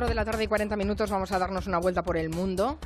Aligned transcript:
las 0.00 0.06
4 0.06 0.08
de 0.08 0.14
la 0.14 0.24
tarde 0.24 0.44
y 0.44 0.46
40 0.46 0.76
minutos 0.76 1.10
vamos 1.10 1.30
a 1.30 1.38
darnos 1.38 1.66
una 1.66 1.76
vuelta 1.76 2.02
por 2.02 2.16
el 2.16 2.30
mundo 2.30 2.78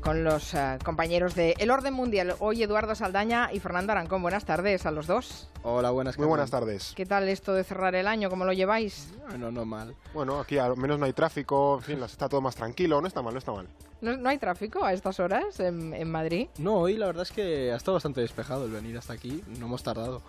con 0.00 0.22
los 0.22 0.54
eh, 0.54 0.78
compañeros 0.84 1.34
de 1.34 1.56
El 1.58 1.72
Orden 1.72 1.92
Mundial. 1.92 2.36
Hoy 2.38 2.62
Eduardo 2.62 2.94
Saldaña 2.94 3.50
y 3.52 3.58
Fernando 3.58 3.90
Arancón. 3.90 4.22
Buenas 4.22 4.44
tardes 4.44 4.86
a 4.86 4.92
los 4.92 5.08
dos. 5.08 5.50
Hola, 5.64 5.90
buenas 5.90 6.16
Muy 6.16 6.28
buenas 6.28 6.52
tardes. 6.52 6.92
¿Qué 6.94 7.04
tal 7.04 7.28
esto 7.28 7.52
de 7.52 7.64
cerrar 7.64 7.96
el 7.96 8.06
año? 8.06 8.30
¿Cómo 8.30 8.44
lo 8.44 8.52
lleváis? 8.52 9.12
Bueno, 9.28 9.50
no 9.50 9.64
mal. 9.64 9.96
Bueno, 10.14 10.38
aquí 10.38 10.56
al 10.58 10.76
menos 10.76 11.00
no 11.00 11.06
hay 11.06 11.12
tráfico, 11.12 11.78
en 11.78 11.82
fin, 11.82 12.02
está 12.04 12.28
todo 12.28 12.40
más 12.40 12.54
tranquilo, 12.54 13.00
no 13.00 13.08
está 13.08 13.20
mal, 13.20 13.32
no 13.34 13.38
está 13.40 13.50
mal. 13.50 13.66
¿No, 14.00 14.16
no 14.16 14.28
hay 14.28 14.38
tráfico 14.38 14.84
a 14.84 14.92
estas 14.92 15.18
horas 15.18 15.58
en, 15.58 15.92
en 15.94 16.08
Madrid? 16.08 16.48
No, 16.58 16.76
hoy 16.76 16.96
la 16.96 17.06
verdad 17.06 17.22
es 17.24 17.32
que 17.32 17.72
ha 17.72 17.76
estado 17.76 17.94
bastante 17.94 18.20
despejado 18.20 18.66
el 18.66 18.70
venir 18.70 18.96
hasta 18.96 19.14
aquí, 19.14 19.42
no 19.58 19.66
hemos 19.66 19.82
tardado. 19.82 20.22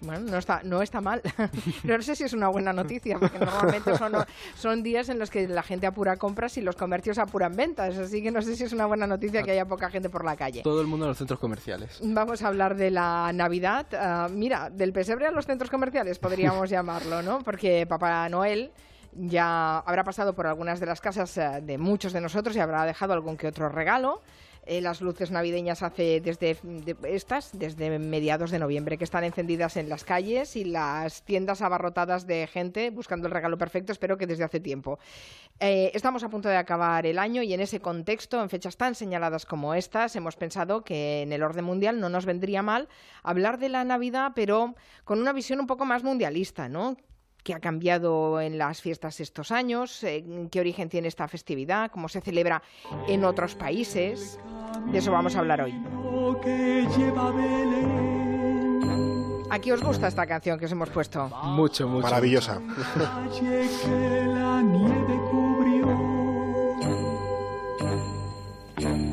Bueno, 0.00 0.30
no 0.30 0.38
está, 0.38 0.60
no 0.64 0.82
está 0.82 1.00
mal. 1.00 1.22
no 1.84 2.02
sé 2.02 2.16
si 2.16 2.24
es 2.24 2.32
una 2.32 2.48
buena 2.48 2.72
noticia, 2.72 3.18
porque 3.18 3.38
normalmente 3.38 3.96
son, 3.96 4.12
son 4.56 4.82
días 4.82 5.08
en 5.08 5.18
los 5.18 5.30
que 5.30 5.48
la 5.48 5.62
gente 5.62 5.86
apura 5.86 6.16
compras 6.16 6.56
y 6.58 6.60
los 6.60 6.76
comercios 6.76 7.18
apuran 7.18 7.56
ventas. 7.56 7.96
Así 7.96 8.22
que 8.22 8.30
no 8.30 8.42
sé 8.42 8.56
si 8.56 8.64
es 8.64 8.72
una 8.72 8.86
buena 8.86 9.06
noticia 9.06 9.42
que 9.42 9.52
haya 9.52 9.66
poca 9.66 9.90
gente 9.90 10.10
por 10.10 10.24
la 10.24 10.36
calle. 10.36 10.62
Todo 10.62 10.80
el 10.80 10.86
mundo 10.86 11.06
en 11.06 11.10
los 11.10 11.18
centros 11.18 11.40
comerciales. 11.40 12.00
Vamos 12.02 12.42
a 12.42 12.48
hablar 12.48 12.76
de 12.76 12.90
la 12.90 13.32
Navidad. 13.32 13.86
Ah, 13.94 14.28
mira, 14.30 14.70
del 14.70 14.92
pesebre 14.92 15.26
a 15.26 15.30
los 15.30 15.46
centros 15.46 15.70
comerciales 15.70 16.18
podríamos 16.18 16.70
llamarlo, 16.76 17.22
¿no? 17.22 17.38
Porque 17.40 17.86
Papá 17.86 18.28
Noel 18.28 18.72
ya 19.12 19.78
habrá 19.78 20.04
pasado 20.04 20.34
por 20.34 20.46
algunas 20.46 20.78
de 20.80 20.86
las 20.86 21.00
casas 21.00 21.36
eh, 21.38 21.60
de 21.62 21.78
muchos 21.78 22.12
de 22.12 22.20
nosotros 22.20 22.54
y 22.56 22.60
habrá 22.60 22.84
dejado 22.84 23.12
algún 23.12 23.36
que 23.36 23.48
otro 23.48 23.68
regalo. 23.68 24.22
Eh, 24.68 24.80
las 24.80 25.00
luces 25.00 25.30
navideñas 25.30 25.84
hace 25.84 26.20
desde 26.20 26.58
de- 26.62 26.96
estas, 27.04 27.56
desde 27.56 27.98
mediados 28.00 28.50
de 28.50 28.58
noviembre, 28.58 28.98
que 28.98 29.04
están 29.04 29.22
encendidas 29.22 29.76
en 29.76 29.88
las 29.88 30.02
calles 30.02 30.56
y 30.56 30.64
las 30.64 31.22
tiendas 31.22 31.62
abarrotadas 31.62 32.26
de 32.26 32.48
gente 32.48 32.90
buscando 32.90 33.28
el 33.28 33.32
regalo 33.32 33.56
perfecto, 33.58 33.92
espero 33.92 34.18
que 34.18 34.26
desde 34.26 34.42
hace 34.42 34.58
tiempo. 34.58 34.98
Eh, 35.60 35.92
estamos 35.94 36.24
a 36.24 36.28
punto 36.28 36.48
de 36.48 36.56
acabar 36.56 37.06
el 37.06 37.18
año 37.20 37.42
y 37.42 37.54
en 37.54 37.60
ese 37.60 37.78
contexto, 37.80 38.42
en 38.42 38.50
fechas 38.50 38.76
tan 38.76 38.96
señaladas 38.96 39.46
como 39.46 39.72
estas, 39.72 40.16
hemos 40.16 40.34
pensado 40.34 40.82
que 40.82 41.22
en 41.22 41.32
el 41.32 41.44
orden 41.44 41.64
mundial 41.64 42.00
no 42.00 42.08
nos 42.08 42.26
vendría 42.26 42.62
mal 42.62 42.88
hablar 43.22 43.58
de 43.58 43.68
la 43.68 43.84
Navidad, 43.84 44.32
pero 44.34 44.74
con 45.04 45.20
una 45.20 45.32
visión 45.32 45.60
un 45.60 45.68
poco 45.68 45.84
más 45.84 46.02
mundialista, 46.02 46.68
¿no? 46.68 46.96
Qué 47.46 47.54
ha 47.54 47.60
cambiado 47.60 48.40
en 48.40 48.58
las 48.58 48.82
fiestas 48.82 49.20
estos 49.20 49.52
años, 49.52 50.02
eh, 50.02 50.24
qué 50.50 50.58
origen 50.58 50.88
tiene 50.88 51.06
esta 51.06 51.28
festividad, 51.28 51.92
cómo 51.92 52.08
se 52.08 52.20
celebra 52.20 52.60
en 53.06 53.24
otros 53.24 53.54
países. 53.54 54.40
De 54.90 54.98
eso 54.98 55.12
vamos 55.12 55.36
a 55.36 55.38
hablar 55.38 55.60
hoy. 55.60 55.72
Aquí 59.48 59.70
os 59.70 59.80
gusta 59.80 60.08
esta 60.08 60.26
canción 60.26 60.58
que 60.58 60.64
os 60.64 60.72
hemos 60.72 60.90
puesto. 60.90 61.28
Mucho, 61.44 61.86
mucho. 61.86 62.02
Maravillosa. 62.02 62.60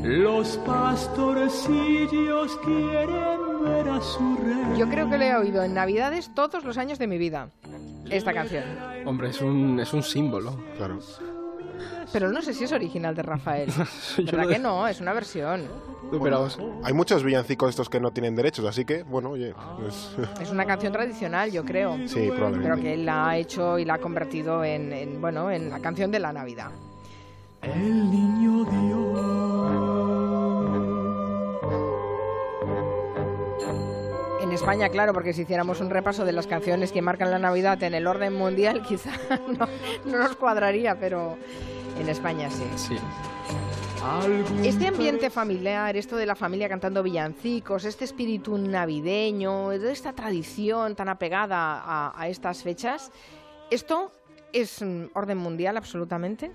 Los 0.03 0.57
pastorcillos 0.57 2.57
quieren 2.65 3.63
ver 3.63 3.89
a 3.89 4.01
su 4.01 4.37
rey. 4.37 4.79
Yo 4.79 4.89
creo 4.89 5.07
que 5.07 5.19
lo 5.19 5.23
he 5.23 5.35
oído 5.35 5.63
en 5.63 5.75
Navidades 5.75 6.31
todos 6.33 6.63
los 6.63 6.79
años 6.79 6.97
de 6.97 7.05
mi 7.05 7.19
vida. 7.19 7.49
Esta 8.17 8.33
canción. 8.33 8.63
Hombre, 9.05 9.29
es 9.29 9.41
un, 9.41 9.79
es 9.79 9.93
un 9.93 10.03
símbolo. 10.03 10.55
Claro. 10.77 10.99
Pero 12.11 12.31
no 12.31 12.41
sé 12.41 12.53
si 12.53 12.63
es 12.65 12.71
original 12.71 13.15
de 13.15 13.23
Rafael. 13.23 13.69
¿Verdad 14.17 14.47
que 14.47 14.59
no? 14.59 14.87
Es 14.87 15.01
una 15.01 15.13
versión. 15.13 15.63
Pero 16.21 16.47
Hay 16.83 16.93
muchos 16.93 17.23
villancicos 17.23 17.71
estos 17.71 17.89
que 17.89 17.99
no 17.99 18.11
tienen 18.11 18.35
derechos, 18.35 18.65
así 18.65 18.85
que, 18.85 19.01
bueno, 19.01 19.31
oye, 19.31 19.55
pues, 19.79 20.11
Es 20.39 20.51
una 20.51 20.65
canción 20.65 20.93
tradicional, 20.93 21.51
yo 21.51 21.65
creo. 21.65 21.97
sí, 22.07 22.15
Pero 22.19 22.35
probablemente. 22.35 22.81
que 22.81 22.93
él 22.93 23.05
la 23.05 23.29
ha 23.29 23.37
hecho 23.37 23.79
y 23.79 23.85
la 23.85 23.95
ha 23.95 23.97
convertido 23.97 24.63
en, 24.63 24.93
en, 24.93 25.19
bueno, 25.19 25.49
en 25.49 25.69
la 25.71 25.79
canción 25.79 26.11
de 26.11 26.19
la 26.19 26.31
Navidad. 26.31 26.69
El 27.63 28.11
niño 28.11 28.63
Dios. 28.65 29.82
En 34.53 34.57
España, 34.57 34.89
claro, 34.89 35.13
porque 35.13 35.33
si 35.33 35.41
hiciéramos 35.41 35.81
un 35.81 35.89
repaso 35.89 36.25
de 36.25 36.31
las 36.31 36.45
canciones 36.45 36.91
que 36.91 37.01
marcan 37.01 37.31
la 37.31 37.39
Navidad 37.39 37.81
en 37.81 37.95
el 37.95 38.05
orden 38.05 38.35
mundial, 38.35 38.83
quizá 38.87 39.09
no, 39.47 39.67
no 40.05 40.19
nos 40.19 40.35
cuadraría, 40.35 40.93
pero 40.99 41.39
en 41.99 42.07
España 42.07 42.51
sí. 42.51 42.63
Este 44.63 44.85
ambiente 44.85 45.31
familiar, 45.31 45.97
esto 45.97 46.15
de 46.17 46.27
la 46.27 46.35
familia 46.35 46.69
cantando 46.69 47.01
villancicos, 47.01 47.83
este 47.85 48.05
espíritu 48.05 48.55
navideño, 48.59 49.71
esta 49.71 50.13
tradición 50.13 50.95
tan 50.95 51.09
apegada 51.09 51.81
a, 51.83 52.13
a 52.15 52.27
estas 52.27 52.61
fechas, 52.61 53.11
¿esto 53.71 54.11
es 54.51 54.83
mm, 54.83 55.05
orden 55.15 55.39
mundial 55.39 55.77
absolutamente? 55.77 56.51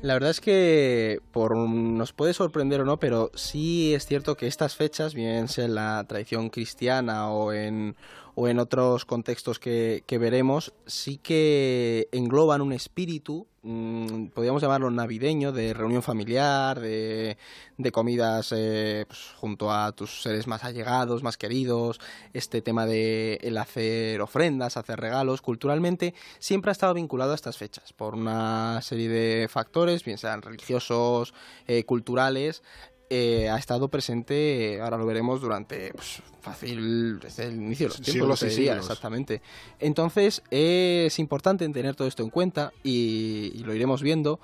La 0.00 0.14
verdad 0.14 0.30
es 0.30 0.40
que 0.40 1.20
por 1.32 1.56
nos 1.56 2.12
puede 2.12 2.32
sorprender 2.32 2.80
o 2.80 2.84
no, 2.84 2.98
pero 3.00 3.32
sí 3.34 3.94
es 3.94 4.06
cierto 4.06 4.36
que 4.36 4.46
estas 4.46 4.76
fechas, 4.76 5.12
bien 5.12 5.48
sea 5.48 5.64
en 5.64 5.74
la 5.74 6.04
tradición 6.08 6.50
cristiana 6.50 7.30
o 7.30 7.52
en, 7.52 7.96
o 8.40 8.46
en 8.46 8.60
otros 8.60 9.04
contextos 9.04 9.58
que, 9.58 10.04
que 10.06 10.16
veremos, 10.16 10.72
sí 10.86 11.18
que 11.18 12.08
engloban 12.12 12.60
un 12.60 12.72
espíritu, 12.72 13.48
mm, 13.62 14.26
podríamos 14.26 14.62
llamarlo 14.62 14.88
navideño, 14.92 15.50
de 15.50 15.74
reunión 15.74 16.04
familiar, 16.04 16.78
de, 16.78 17.36
de 17.78 17.90
comidas 17.90 18.54
eh, 18.56 19.06
pues, 19.08 19.32
junto 19.38 19.72
a 19.72 19.90
tus 19.90 20.22
seres 20.22 20.46
más 20.46 20.62
allegados, 20.62 21.24
más 21.24 21.36
queridos, 21.36 21.98
este 22.32 22.62
tema 22.62 22.86
de 22.86 23.40
el 23.42 23.58
hacer 23.58 24.20
ofrendas, 24.20 24.76
hacer 24.76 25.00
regalos, 25.00 25.42
culturalmente 25.42 26.14
siempre 26.38 26.70
ha 26.70 26.78
estado 26.78 26.94
vinculado 26.94 27.32
a 27.32 27.34
estas 27.34 27.58
fechas 27.58 27.92
por 27.92 28.14
una 28.14 28.80
serie 28.82 29.08
de 29.08 29.48
factores, 29.48 30.04
bien 30.04 30.16
sean 30.16 30.42
religiosos, 30.42 31.34
eh, 31.66 31.82
culturales. 31.82 32.62
Eh, 33.10 33.48
ha 33.48 33.56
estado 33.58 33.88
presente, 33.88 34.74
eh, 34.74 34.80
ahora 34.80 34.96
lo 34.98 35.06
veremos, 35.06 35.40
durante 35.40 35.92
pues, 35.92 36.22
fácil 36.40 37.18
desde 37.20 37.44
el 37.46 37.56
inicio 37.56 37.86
de 37.86 37.88
los 37.90 38.00
tiempos, 38.00 38.38
Siglos 38.38 38.40
diría, 38.40 38.72
siglos. 38.72 38.86
exactamente. 38.86 39.42
Entonces 39.78 40.42
es 40.50 41.18
importante 41.18 41.68
tener 41.68 41.94
todo 41.94 42.08
esto 42.08 42.22
en 42.22 42.30
cuenta 42.30 42.72
y, 42.82 43.52
y 43.54 43.64
lo 43.64 43.74
iremos 43.74 44.02
viendo 44.02 44.40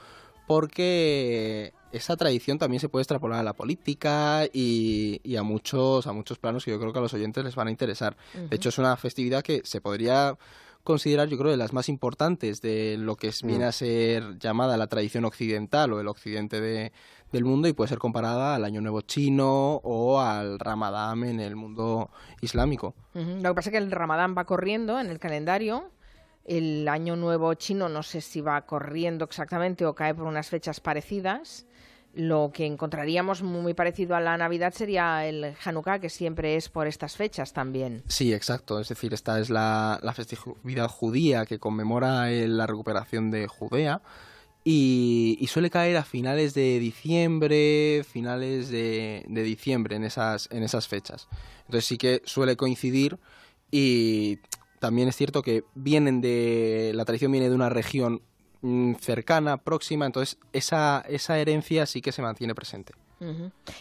porque 0.46 1.72
esa 1.92 2.16
tradición 2.16 2.58
también 2.58 2.80
se 2.80 2.88
puede 2.88 3.02
extrapolar 3.02 3.38
a 3.40 3.42
la 3.42 3.52
política 3.54 4.46
y, 4.52 5.20
y 5.22 5.36
a 5.36 5.42
muchos 5.42 6.06
a 6.06 6.12
muchos 6.12 6.38
planos 6.38 6.64
que 6.64 6.70
yo 6.70 6.78
creo 6.80 6.92
que 6.92 6.98
a 6.98 7.02
los 7.02 7.14
oyentes 7.14 7.44
les 7.44 7.54
van 7.54 7.68
a 7.68 7.70
interesar. 7.70 8.16
De 8.34 8.56
hecho 8.56 8.68
es 8.68 8.78
una 8.78 8.96
festividad 8.96 9.42
que 9.42 9.62
se 9.64 9.80
podría 9.80 10.36
considerar 10.84 11.28
yo 11.28 11.36
creo 11.38 11.50
de 11.50 11.56
las 11.56 11.72
más 11.72 11.88
importantes 11.88 12.60
de 12.60 12.96
lo 12.98 13.16
que 13.16 13.28
es- 13.28 13.42
viene 13.42 13.64
a 13.64 13.72
ser 13.72 14.38
llamada 14.38 14.76
la 14.76 14.86
tradición 14.86 15.24
occidental 15.24 15.92
o 15.92 16.00
el 16.00 16.06
occidente 16.08 16.60
de- 16.60 16.92
del 17.32 17.44
mundo 17.44 17.66
y 17.66 17.72
puede 17.72 17.88
ser 17.88 17.98
comparada 17.98 18.54
al 18.54 18.64
año 18.64 18.80
nuevo 18.80 19.00
chino 19.00 19.80
o 19.82 20.20
al 20.20 20.58
ramadán 20.60 21.24
en 21.24 21.40
el 21.40 21.56
mundo 21.56 22.10
islámico. 22.42 22.94
Lo 23.14 23.50
que 23.50 23.54
pasa 23.54 23.70
es 23.70 23.72
que 23.72 23.78
el 23.78 23.90
Ramadán 23.90 24.34
va 24.38 24.44
corriendo 24.44 25.00
en 25.00 25.08
el 25.10 25.18
calendario. 25.18 25.90
El 26.44 26.86
año 26.88 27.16
nuevo 27.16 27.54
chino 27.54 27.88
no 27.88 28.02
sé 28.02 28.20
si 28.20 28.40
va 28.42 28.60
corriendo 28.66 29.24
exactamente 29.24 29.86
o 29.86 29.94
cae 29.94 30.14
por 30.14 30.26
unas 30.26 30.48
fechas 30.50 30.78
parecidas. 30.80 31.66
Lo 32.14 32.52
que 32.52 32.66
encontraríamos 32.66 33.42
muy 33.42 33.74
parecido 33.74 34.14
a 34.14 34.20
la 34.20 34.36
Navidad 34.36 34.72
sería 34.72 35.26
el 35.26 35.54
Hanukkah, 35.64 35.98
que 35.98 36.08
siempre 36.08 36.56
es 36.56 36.68
por 36.68 36.86
estas 36.86 37.16
fechas 37.16 37.52
también. 37.52 38.02
Sí, 38.06 38.32
exacto. 38.32 38.80
Es 38.80 38.88
decir, 38.88 39.12
esta 39.12 39.40
es 39.40 39.50
la, 39.50 39.98
la 40.02 40.12
festividad 40.12 40.88
judía 40.88 41.44
que 41.44 41.58
conmemora 41.58 42.30
la 42.30 42.66
recuperación 42.66 43.30
de 43.30 43.48
Judea 43.48 44.00
y, 44.64 45.46
suele 45.48 45.68
caer 45.70 45.96
a 45.98 46.04
finales 46.04 46.54
de 46.54 46.78
diciembre, 46.78 48.02
finales 48.04 48.70
de, 48.70 49.24
de 49.28 49.42
diciembre 49.42 49.96
en 49.96 50.04
esas, 50.04 50.48
en 50.50 50.62
esas 50.62 50.88
fechas. 50.88 51.28
Entonces 51.66 51.84
sí 51.84 51.98
que 51.98 52.22
suele 52.24 52.56
coincidir 52.56 53.18
y 53.70 54.38
también 54.78 55.08
es 55.08 55.16
cierto 55.16 55.42
que 55.42 55.64
vienen 55.74 56.20
de 56.20 56.92
la 56.94 57.04
tradición 57.04 57.32
viene 57.32 57.48
de 57.48 57.54
una 57.54 57.68
región 57.68 58.22
cercana, 59.00 59.58
próxima, 59.58 60.06
entonces 60.06 60.38
esa, 60.52 61.04
esa 61.08 61.38
herencia 61.38 61.86
sí 61.86 62.00
que 62.00 62.12
se 62.12 62.22
mantiene 62.22 62.54
presente. 62.54 62.92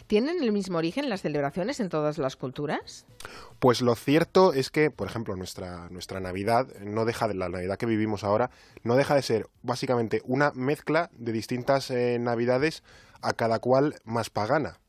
¿Tienen 0.08 0.42
el 0.42 0.54
mismo 0.54 0.78
origen 0.78 1.10
las 1.10 1.22
celebraciones 1.22 1.82
en 1.82 1.90
todas 1.90 2.18
las 2.18 2.38
culturas? 2.38 3.06
Pues 3.60 3.82
lo 3.82 3.94
cierto 3.96 4.54
es 4.54 4.70
que, 4.70 4.90
por 4.90 5.08
ejemplo, 5.08 5.36
nuestra, 5.36 5.90
nuestra 5.90 6.22
Navidad 6.22 6.68
no 6.80 7.04
deja 7.04 7.28
de 7.28 7.34
la 7.34 7.50
Navidad 7.50 7.78
que 7.78 7.86
vivimos 7.86 8.24
ahora, 8.24 8.52
no 8.84 8.96
deja 8.96 9.16
de 9.16 9.22
ser 9.22 9.48
básicamente 9.62 10.22
una 10.24 10.52
mezcla 10.54 11.10
de 11.14 11.34
distintas 11.34 11.92
eh, 11.92 12.20
Navidades 12.22 12.84
a 13.22 13.34
cada 13.34 13.60
cual 13.60 13.96
más 14.06 14.30
pagana. 14.30 14.80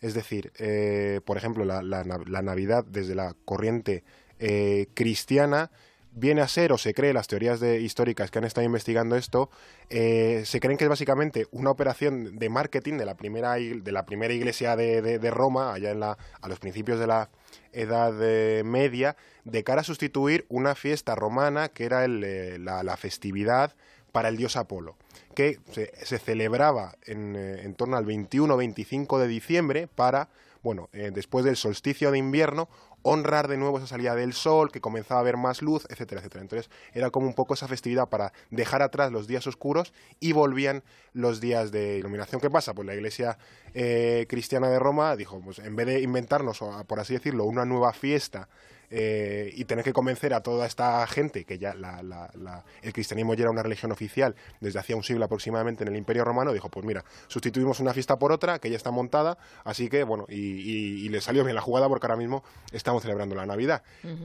Es 0.00 0.14
decir, 0.14 0.52
eh, 0.58 1.20
por 1.26 1.36
ejemplo, 1.36 1.66
la, 1.66 1.82
la 1.82 2.04
na- 2.04 2.20
la 2.26 2.40
Navidad 2.40 2.84
desde 2.86 3.14
la 3.14 3.34
corriente 3.44 4.04
eh, 4.38 4.86
cristiana 4.94 5.70
viene 6.18 6.40
a 6.40 6.48
ser, 6.48 6.72
o 6.72 6.78
se 6.78 6.94
cree, 6.94 7.12
las 7.12 7.28
teorías 7.28 7.60
de, 7.60 7.80
históricas 7.80 8.30
que 8.30 8.38
han 8.38 8.44
estado 8.44 8.64
investigando 8.64 9.16
esto, 9.16 9.50
eh, 9.88 10.42
se 10.44 10.60
creen 10.60 10.76
que 10.76 10.84
es 10.84 10.90
básicamente 10.90 11.46
una 11.50 11.70
operación 11.70 12.38
de 12.38 12.48
marketing 12.48 12.98
de 12.98 13.06
la 13.06 13.16
primera, 13.16 13.54
de 13.54 13.92
la 13.92 14.04
primera 14.04 14.34
iglesia 14.34 14.76
de, 14.76 15.30
Roma, 15.30 15.72
allá 15.72 15.90
en 15.90 16.00
la, 16.00 16.18
a 16.40 16.48
los 16.48 16.58
principios 16.58 16.98
de 16.98 17.06
la 17.06 17.30
Edad 17.72 18.14
eh, 18.20 18.62
Media, 18.64 19.16
de 19.44 19.64
cara 19.64 19.82
a 19.82 19.84
sustituir 19.84 20.44
una 20.48 20.74
fiesta 20.74 21.14
romana 21.14 21.68
que 21.68 21.84
era 21.84 22.04
el, 22.04 22.22
eh, 22.24 22.58
la, 22.58 22.82
la 22.82 22.96
festividad 22.96 23.74
para 24.12 24.28
el 24.28 24.36
dios 24.36 24.56
Apolo, 24.56 24.96
que 25.34 25.60
se, 25.70 26.18
celebraba 26.18 26.96
en, 27.06 27.74
torno 27.74 27.96
al 27.96 28.04
21 28.04 28.52
o 28.52 28.56
25 28.56 29.18
de 29.18 29.28
diciembre 29.28 29.86
para, 29.86 30.30
bueno, 30.62 30.88
después 30.92 31.44
del 31.44 31.56
solsticio 31.56 32.10
de 32.10 32.18
invierno, 32.18 32.68
honrar 33.02 33.48
de 33.48 33.56
nuevo 33.56 33.78
esa 33.78 33.86
salida 33.86 34.14
del 34.14 34.32
sol, 34.32 34.70
que 34.70 34.80
comenzaba 34.80 35.20
a 35.20 35.22
haber 35.22 35.36
más 35.36 35.62
luz, 35.62 35.86
etcétera, 35.88 36.20
etcétera. 36.20 36.42
Entonces 36.42 36.70
era 36.92 37.10
como 37.10 37.26
un 37.26 37.34
poco 37.34 37.54
esa 37.54 37.68
festividad 37.68 38.08
para 38.08 38.32
dejar 38.50 38.82
atrás 38.82 39.12
los 39.12 39.26
días 39.26 39.46
oscuros 39.46 39.92
y 40.20 40.32
volvían 40.32 40.82
los 41.12 41.40
días 41.40 41.70
de 41.70 41.98
iluminación. 41.98 42.40
¿Qué 42.40 42.50
pasa? 42.50 42.74
Pues 42.74 42.86
la 42.86 42.94
iglesia 42.94 43.38
eh, 43.74 44.26
cristiana 44.28 44.68
de 44.68 44.78
Roma 44.78 45.16
dijo, 45.16 45.40
pues 45.40 45.58
en 45.58 45.76
vez 45.76 45.86
de 45.86 46.00
inventarnos, 46.00 46.60
por 46.86 47.00
así 47.00 47.14
decirlo, 47.14 47.44
una 47.44 47.64
nueva 47.64 47.92
fiesta 47.92 48.48
eh, 48.90 49.52
y 49.54 49.64
tener 49.64 49.84
que 49.84 49.92
convencer 49.92 50.32
a 50.34 50.42
toda 50.42 50.66
esta 50.66 51.06
gente, 51.06 51.44
que 51.44 51.58
ya 51.58 51.74
la- 51.74 52.02
la- 52.02 52.30
la- 52.34 52.64
el 52.82 52.92
cristianismo 52.92 53.34
ya 53.34 53.42
era 53.42 53.50
una 53.50 53.62
religión 53.62 53.92
oficial 53.92 54.34
desde 54.60 54.78
hacía 54.78 54.96
un 54.96 55.02
siglo 55.02 55.24
aproximadamente 55.24 55.84
en 55.84 55.88
el 55.88 55.96
Imperio 55.96 56.24
Romano, 56.24 56.52
dijo, 56.52 56.68
pues 56.70 56.84
mira, 56.86 57.04
sustituimos 57.26 57.80
una 57.80 57.92
fiesta 57.92 58.18
por 58.18 58.32
otra, 58.32 58.58
que 58.58 58.70
ya 58.70 58.76
está 58.76 58.90
montada, 58.90 59.38
así 59.64 59.88
que, 59.88 60.04
bueno, 60.04 60.24
y, 60.28 60.36
y- 60.36 61.04
y 61.04 61.08
le 61.10 61.20
salió 61.20 61.44
bien 61.44 61.54
la 61.54 61.60
jugada 61.60 61.88
porque 61.88 62.06
ahora 62.06 62.16
mismo 62.16 62.42
estamos 62.72 63.02
celebrando 63.02 63.34
la 63.34 63.46
Navidad. 63.46 63.82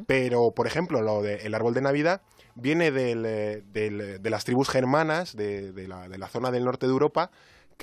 Pero, 0.08 0.52
por 0.52 0.68
ejemplo, 0.68 1.02
lo 1.02 1.22
del 1.22 1.54
árbol 1.54 1.74
de 1.74 1.82
Navidad 1.82 2.22
viene 2.56 2.92
del, 2.92 3.26
eh, 3.26 3.64
del- 3.74 4.22
de 4.22 4.30
las 4.30 4.46
tribus 4.46 4.70
germanas 4.70 5.36
de, 5.36 5.72
de 5.72 5.88
la, 5.88 6.08
de 6.08 6.18
la 6.18 6.28
zona 6.28 6.52
del 6.52 6.64
norte 6.66 6.86
de 6.86 6.92
Europa, 6.92 7.32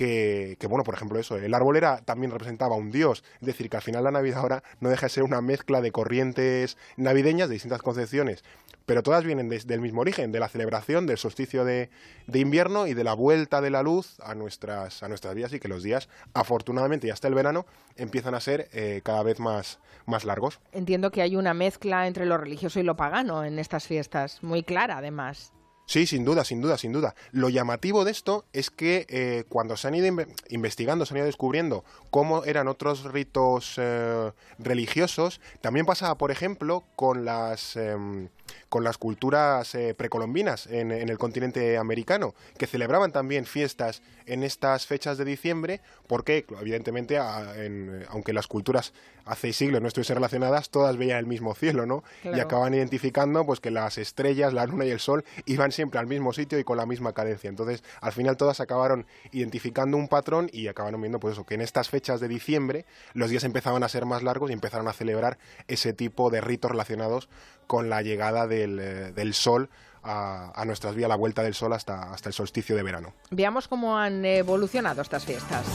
que, 0.01 0.67
bueno, 0.67 0.83
por 0.83 0.95
ejemplo, 0.95 1.19
eso, 1.19 1.37
el 1.37 1.53
árbol 1.53 1.77
era, 1.77 2.01
también 2.01 2.31
representaba 2.31 2.75
un 2.75 2.91
dios. 2.91 3.23
Es 3.39 3.45
decir, 3.45 3.69
que 3.69 3.77
al 3.77 3.83
final 3.83 4.03
la 4.03 4.11
Navidad 4.11 4.39
ahora 4.39 4.63
no 4.79 4.89
deja 4.89 5.05
de 5.05 5.09
ser 5.11 5.23
una 5.23 5.41
mezcla 5.41 5.79
de 5.79 5.91
corrientes 5.91 6.77
navideñas 6.97 7.49
de 7.49 7.53
distintas 7.53 7.83
concepciones, 7.83 8.43
pero 8.87 9.03
todas 9.03 9.23
vienen 9.23 9.47
del 9.49 9.79
mismo 9.79 10.01
origen, 10.01 10.31
de 10.31 10.39
la 10.39 10.49
celebración 10.49 11.05
del 11.05 11.19
solsticio 11.19 11.65
de, 11.65 11.91
de 12.25 12.39
invierno 12.39 12.87
y 12.87 12.95
de 12.95 13.03
la 13.03 13.13
vuelta 13.13 13.61
de 13.61 13.69
la 13.69 13.83
luz 13.83 14.19
a 14.21 14.33
nuestras, 14.33 15.03
a 15.03 15.07
nuestras 15.07 15.35
vidas 15.35 15.53
y 15.53 15.59
que 15.59 15.67
los 15.67 15.83
días, 15.83 16.09
afortunadamente, 16.33 17.05
y 17.05 17.11
hasta 17.11 17.27
el 17.27 17.35
verano, 17.35 17.67
empiezan 17.95 18.33
a 18.33 18.39
ser 18.39 18.69
eh, 18.73 19.01
cada 19.03 19.21
vez 19.21 19.39
más, 19.39 19.79
más 20.07 20.25
largos. 20.25 20.59
Entiendo 20.71 21.11
que 21.11 21.21
hay 21.21 21.35
una 21.35 21.53
mezcla 21.53 22.07
entre 22.07 22.25
lo 22.25 22.39
religioso 22.39 22.79
y 22.79 22.83
lo 22.83 22.95
pagano 22.95 23.43
en 23.43 23.59
estas 23.59 23.85
fiestas, 23.85 24.41
muy 24.41 24.63
clara 24.63 24.97
además. 24.97 25.53
Sí, 25.85 26.07
sin 26.07 26.23
duda, 26.23 26.45
sin 26.45 26.61
duda, 26.61 26.77
sin 26.77 26.93
duda. 26.93 27.15
Lo 27.31 27.49
llamativo 27.49 28.05
de 28.05 28.11
esto 28.11 28.45
es 28.53 28.69
que 28.69 29.05
eh, 29.09 29.43
cuando 29.49 29.75
se 29.75 29.87
han 29.89 29.95
ido 29.95 30.07
inve- 30.07 30.27
investigando, 30.49 31.05
se 31.05 31.13
han 31.13 31.17
ido 31.17 31.25
descubriendo 31.25 31.83
cómo 32.11 32.45
eran 32.45 32.69
otros 32.69 33.03
ritos 33.11 33.73
eh, 33.77 34.31
religiosos, 34.57 35.41
también 35.59 35.85
pasaba, 35.85 36.15
por 36.15 36.31
ejemplo, 36.31 36.83
con 36.95 37.25
las, 37.25 37.75
em, 37.75 38.29
con 38.69 38.83
las 38.83 38.97
culturas 38.97 39.73
eh, 39.75 39.93
precolombinas 39.93 40.67
en, 40.67 40.91
en 40.91 41.09
el 41.09 41.17
continente 41.17 41.77
americano, 41.77 42.33
que 42.57 42.67
celebraban 42.67 43.11
también 43.11 43.45
fiestas 43.45 44.01
en 44.25 44.43
estas 44.43 44.85
fechas 44.85 45.17
de 45.17 45.25
diciembre, 45.25 45.81
porque, 46.07 46.45
evidentemente, 46.59 47.17
a- 47.17 47.53
en- 47.63 48.05
aunque 48.09 48.33
las 48.33 48.47
culturas 48.47 48.93
hace 49.25 49.53
siglos 49.53 49.81
no 49.81 49.87
estuviesen 49.87 50.15
relacionadas, 50.15 50.69
todas 50.71 50.97
veían 50.97 51.19
el 51.19 51.27
mismo 51.27 51.53
cielo, 51.53 51.85
¿no? 51.85 52.03
Y 52.23 52.39
acaban 52.39 52.73
identificando 52.73 53.45
pues 53.45 53.59
que 53.59 53.69
las 53.71 53.97
estrellas, 53.99 54.51
la 54.53 54.65
luna 54.65 54.85
y 54.85 54.89
el 54.89 54.99
sol 54.99 55.23
iban 55.45 55.71
siempre 55.71 55.99
al 55.99 56.07
mismo 56.07 56.33
sitio 56.33 56.57
y 56.57 56.63
con 56.63 56.77
la 56.77 56.85
misma 56.87 57.13
cadencia. 57.13 57.47
Entonces, 57.49 57.83
al 58.01 58.13
final 58.13 58.35
todas 58.35 58.59
acabaron 58.59 59.05
identificando 59.31 59.95
un 59.97 60.07
patrón 60.07 60.49
y 60.51 60.67
acabaron 60.67 61.01
viendo 61.01 61.19
pues 61.19 61.33
eso, 61.33 61.45
que 61.45 61.53
en 61.55 61.61
estas 61.61 61.89
fechas 61.89 62.19
de 62.19 62.27
diciembre 62.27 62.85
los 63.13 63.29
días 63.29 63.43
empezaban 63.43 63.83
a 63.83 63.89
ser 63.89 64.05
más 64.05 64.23
largos 64.23 64.49
y 64.49 64.53
empezaron 64.53 64.87
a 64.87 64.93
celebrar 64.93 65.37
ese 65.67 65.93
tipo 65.93 66.29
de 66.29 66.41
ritos 66.41 66.71
relacionados 66.71 67.29
con 67.71 67.89
la 67.89 68.01
llegada 68.01 68.47
del, 68.47 68.79
eh, 68.81 69.13
del 69.13 69.33
sol 69.33 69.69
a, 70.03 70.51
a 70.53 70.65
nuestras 70.65 70.93
vías, 70.93 71.07
la 71.07 71.15
vuelta 71.15 71.41
del 71.41 71.53
sol 71.53 71.71
hasta, 71.71 72.11
hasta 72.11 72.27
el 72.27 72.33
solsticio 72.33 72.75
de 72.75 72.83
verano. 72.83 73.13
Veamos 73.29 73.69
cómo 73.69 73.97
han 73.97 74.25
evolucionado 74.25 75.01
estas 75.01 75.23
fiestas. 75.23 75.65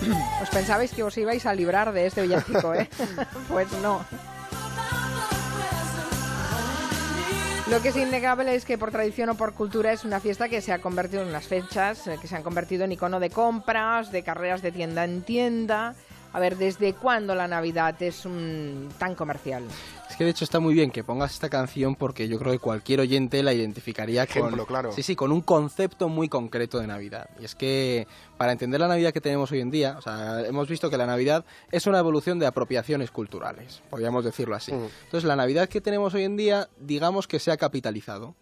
¿Os 0.42 0.48
pensabais 0.48 0.94
que 0.94 1.02
os 1.02 1.14
ibais 1.18 1.44
a 1.44 1.52
librar 1.52 1.92
de 1.92 2.06
este 2.06 2.22
villancico, 2.22 2.72
eh? 2.72 2.88
pues 3.50 3.70
no. 3.82 4.02
Lo 7.70 7.82
que 7.82 7.88
es 7.88 7.96
innegable 7.96 8.54
es 8.54 8.64
que 8.64 8.78
por 8.78 8.92
tradición 8.92 9.28
o 9.28 9.34
por 9.34 9.52
cultura 9.52 9.92
es 9.92 10.06
una 10.06 10.20
fiesta 10.20 10.48
que 10.48 10.62
se 10.62 10.72
ha 10.72 10.78
convertido 10.78 11.20
en 11.20 11.28
unas 11.28 11.46
fechas, 11.46 12.06
eh, 12.06 12.16
que 12.18 12.28
se 12.28 12.36
han 12.36 12.42
convertido 12.42 12.86
en 12.86 12.92
icono 12.92 13.20
de 13.20 13.28
compras, 13.28 14.10
de 14.10 14.22
carreras 14.22 14.62
de 14.62 14.72
tienda 14.72 15.04
en 15.04 15.20
tienda. 15.20 15.96
A 16.36 16.38
ver, 16.38 16.58
¿desde 16.58 16.92
cuándo 16.92 17.34
la 17.34 17.48
Navidad 17.48 17.96
es 18.02 18.28
tan 18.98 19.14
comercial? 19.14 19.64
Es 20.10 20.16
que 20.16 20.24
de 20.24 20.30
hecho 20.30 20.44
está 20.44 20.60
muy 20.60 20.74
bien 20.74 20.90
que 20.90 21.02
pongas 21.02 21.32
esta 21.32 21.48
canción 21.48 21.94
porque 21.94 22.28
yo 22.28 22.38
creo 22.38 22.52
que 22.52 22.58
cualquier 22.58 23.00
oyente 23.00 23.42
la 23.42 23.54
identificaría 23.54 24.26
con, 24.26 24.54
claro. 24.66 24.92
sí, 24.92 25.02
sí, 25.02 25.16
con 25.16 25.32
un 25.32 25.40
concepto 25.40 26.10
muy 26.10 26.28
concreto 26.28 26.78
de 26.78 26.88
Navidad. 26.88 27.30
Y 27.40 27.46
es 27.46 27.54
que 27.54 28.06
para 28.36 28.52
entender 28.52 28.80
la 28.80 28.88
Navidad 28.88 29.14
que 29.14 29.22
tenemos 29.22 29.50
hoy 29.50 29.62
en 29.62 29.70
día, 29.70 29.96
o 29.96 30.02
sea, 30.02 30.42
hemos 30.42 30.68
visto 30.68 30.90
que 30.90 30.98
la 30.98 31.06
Navidad 31.06 31.46
es 31.72 31.86
una 31.86 32.00
evolución 32.00 32.38
de 32.38 32.44
apropiaciones 32.44 33.10
culturales, 33.10 33.80
podríamos 33.88 34.22
decirlo 34.22 34.56
así. 34.56 34.74
Mm. 34.74 34.88
Entonces 35.04 35.24
la 35.24 35.36
Navidad 35.36 35.70
que 35.70 35.80
tenemos 35.80 36.12
hoy 36.12 36.24
en 36.24 36.36
día, 36.36 36.68
digamos 36.78 37.26
que 37.26 37.38
se 37.38 37.50
ha 37.50 37.56
capitalizado. 37.56 38.34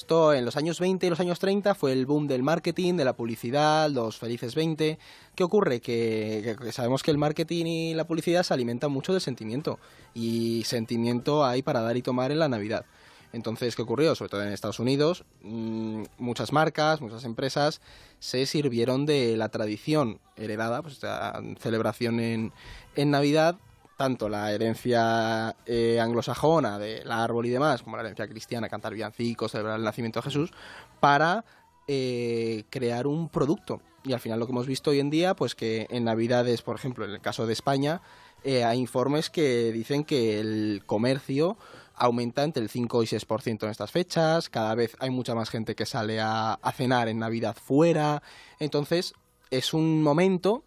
Esto 0.00 0.32
en 0.32 0.46
los 0.46 0.56
años 0.56 0.80
20 0.80 1.06
y 1.06 1.10
los 1.10 1.20
años 1.20 1.38
30 1.38 1.74
fue 1.74 1.92
el 1.92 2.06
boom 2.06 2.26
del 2.26 2.42
marketing, 2.42 2.94
de 2.94 3.04
la 3.04 3.12
publicidad, 3.12 3.90
los 3.90 4.16
felices 4.16 4.54
20. 4.54 4.98
¿Qué 5.34 5.44
ocurre? 5.44 5.82
Que, 5.82 6.56
sabemos 6.72 7.02
que 7.02 7.10
el 7.10 7.18
marketing 7.18 7.66
y 7.66 7.92
la 7.94 8.06
publicidad 8.06 8.42
se 8.42 8.54
alimentan 8.54 8.90
mucho 8.90 9.12
del 9.12 9.20
sentimiento. 9.20 9.78
Y 10.14 10.62
sentimiento 10.64 11.44
hay 11.44 11.60
para 11.60 11.82
dar 11.82 11.98
y 11.98 12.02
tomar 12.02 12.32
en 12.32 12.38
la 12.38 12.48
Navidad. 12.48 12.86
Entonces, 13.34 13.76
¿qué 13.76 13.82
ocurrió? 13.82 14.14
Sobre 14.14 14.30
todo 14.30 14.42
en 14.42 14.54
Estados 14.54 14.80
Unidos, 14.80 15.24
mm, 15.42 16.04
muchas 16.16 16.50
marcas, 16.54 17.02
muchas 17.02 17.24
empresas 17.24 17.82
se 18.20 18.46
sirvieron 18.46 19.04
de 19.04 19.36
la 19.36 19.50
tradición 19.50 20.18
heredada, 20.34 20.80
pues 20.80 20.94
esta 20.94 21.42
celebración 21.58 22.20
en, 22.20 22.52
en 22.96 23.10
Navidad, 23.10 23.58
tanto 24.00 24.30
la 24.30 24.50
herencia 24.50 25.54
eh, 25.66 26.00
anglosajona 26.00 26.78
del 26.78 27.12
árbol 27.12 27.44
y 27.44 27.50
demás, 27.50 27.82
como 27.82 27.98
la 27.98 28.02
herencia 28.02 28.26
cristiana, 28.26 28.70
cantar 28.70 28.94
villancicos, 28.94 29.52
celebrar 29.52 29.76
el 29.76 29.84
nacimiento 29.84 30.20
de 30.20 30.22
Jesús, 30.22 30.52
para 31.00 31.44
eh, 31.86 32.64
crear 32.70 33.06
un 33.06 33.28
producto. 33.28 33.82
Y 34.02 34.14
al 34.14 34.20
final 34.20 34.40
lo 34.40 34.46
que 34.46 34.52
hemos 34.52 34.66
visto 34.66 34.88
hoy 34.88 35.00
en 35.00 35.10
día, 35.10 35.36
pues 35.36 35.54
que 35.54 35.86
en 35.90 36.04
Navidades, 36.04 36.62
por 36.62 36.76
ejemplo, 36.76 37.04
en 37.04 37.10
el 37.10 37.20
caso 37.20 37.46
de 37.46 37.52
España, 37.52 38.00
eh, 38.42 38.64
hay 38.64 38.78
informes 38.78 39.28
que 39.28 39.70
dicen 39.70 40.04
que 40.04 40.40
el 40.40 40.82
comercio 40.86 41.58
aumenta 41.94 42.42
entre 42.42 42.62
el 42.62 42.70
5 42.70 43.02
y 43.02 43.06
6% 43.06 43.64
en 43.64 43.68
estas 43.68 43.90
fechas, 43.90 44.48
cada 44.48 44.74
vez 44.74 44.96
hay 45.00 45.10
mucha 45.10 45.34
más 45.34 45.50
gente 45.50 45.74
que 45.74 45.84
sale 45.84 46.20
a, 46.22 46.54
a 46.54 46.72
cenar 46.72 47.08
en 47.08 47.18
Navidad 47.18 47.54
fuera, 47.54 48.22
entonces 48.60 49.12
es 49.50 49.74
un 49.74 50.02
momento 50.02 50.64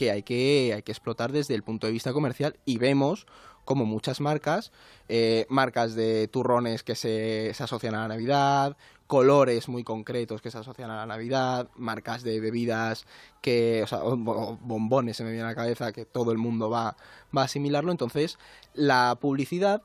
que 0.00 0.10
hay 0.10 0.22
que, 0.22 0.72
hay 0.74 0.82
que 0.82 0.92
explotar 0.92 1.30
desde 1.30 1.54
el 1.54 1.62
punto 1.62 1.86
de 1.86 1.92
vista 1.92 2.14
comercial 2.14 2.56
y 2.64 2.78
vemos 2.78 3.26
como 3.66 3.84
muchas 3.84 4.22
marcas, 4.22 4.72
eh, 5.10 5.44
marcas 5.50 5.94
de 5.94 6.26
turrones 6.26 6.82
que 6.82 6.94
se, 6.94 7.52
se 7.52 7.62
asocian 7.62 7.94
a 7.94 8.00
la 8.00 8.08
Navidad, 8.08 8.78
colores 9.06 9.68
muy 9.68 9.84
concretos 9.84 10.40
que 10.40 10.50
se 10.50 10.56
asocian 10.56 10.90
a 10.90 10.96
la 10.96 11.04
Navidad, 11.04 11.68
marcas 11.76 12.22
de 12.22 12.40
bebidas 12.40 13.04
que, 13.42 13.84
o 13.92 14.16
bombones 14.16 15.18
se 15.18 15.24
me 15.24 15.32
viene 15.32 15.44
a 15.44 15.48
la 15.48 15.54
cabeza 15.54 15.92
que 15.92 16.06
todo 16.06 16.32
el 16.32 16.38
mundo 16.38 16.70
va, 16.70 16.96
va 17.36 17.42
a 17.42 17.44
asimilarlo. 17.44 17.92
Entonces, 17.92 18.38
la 18.72 19.18
publicidad 19.20 19.82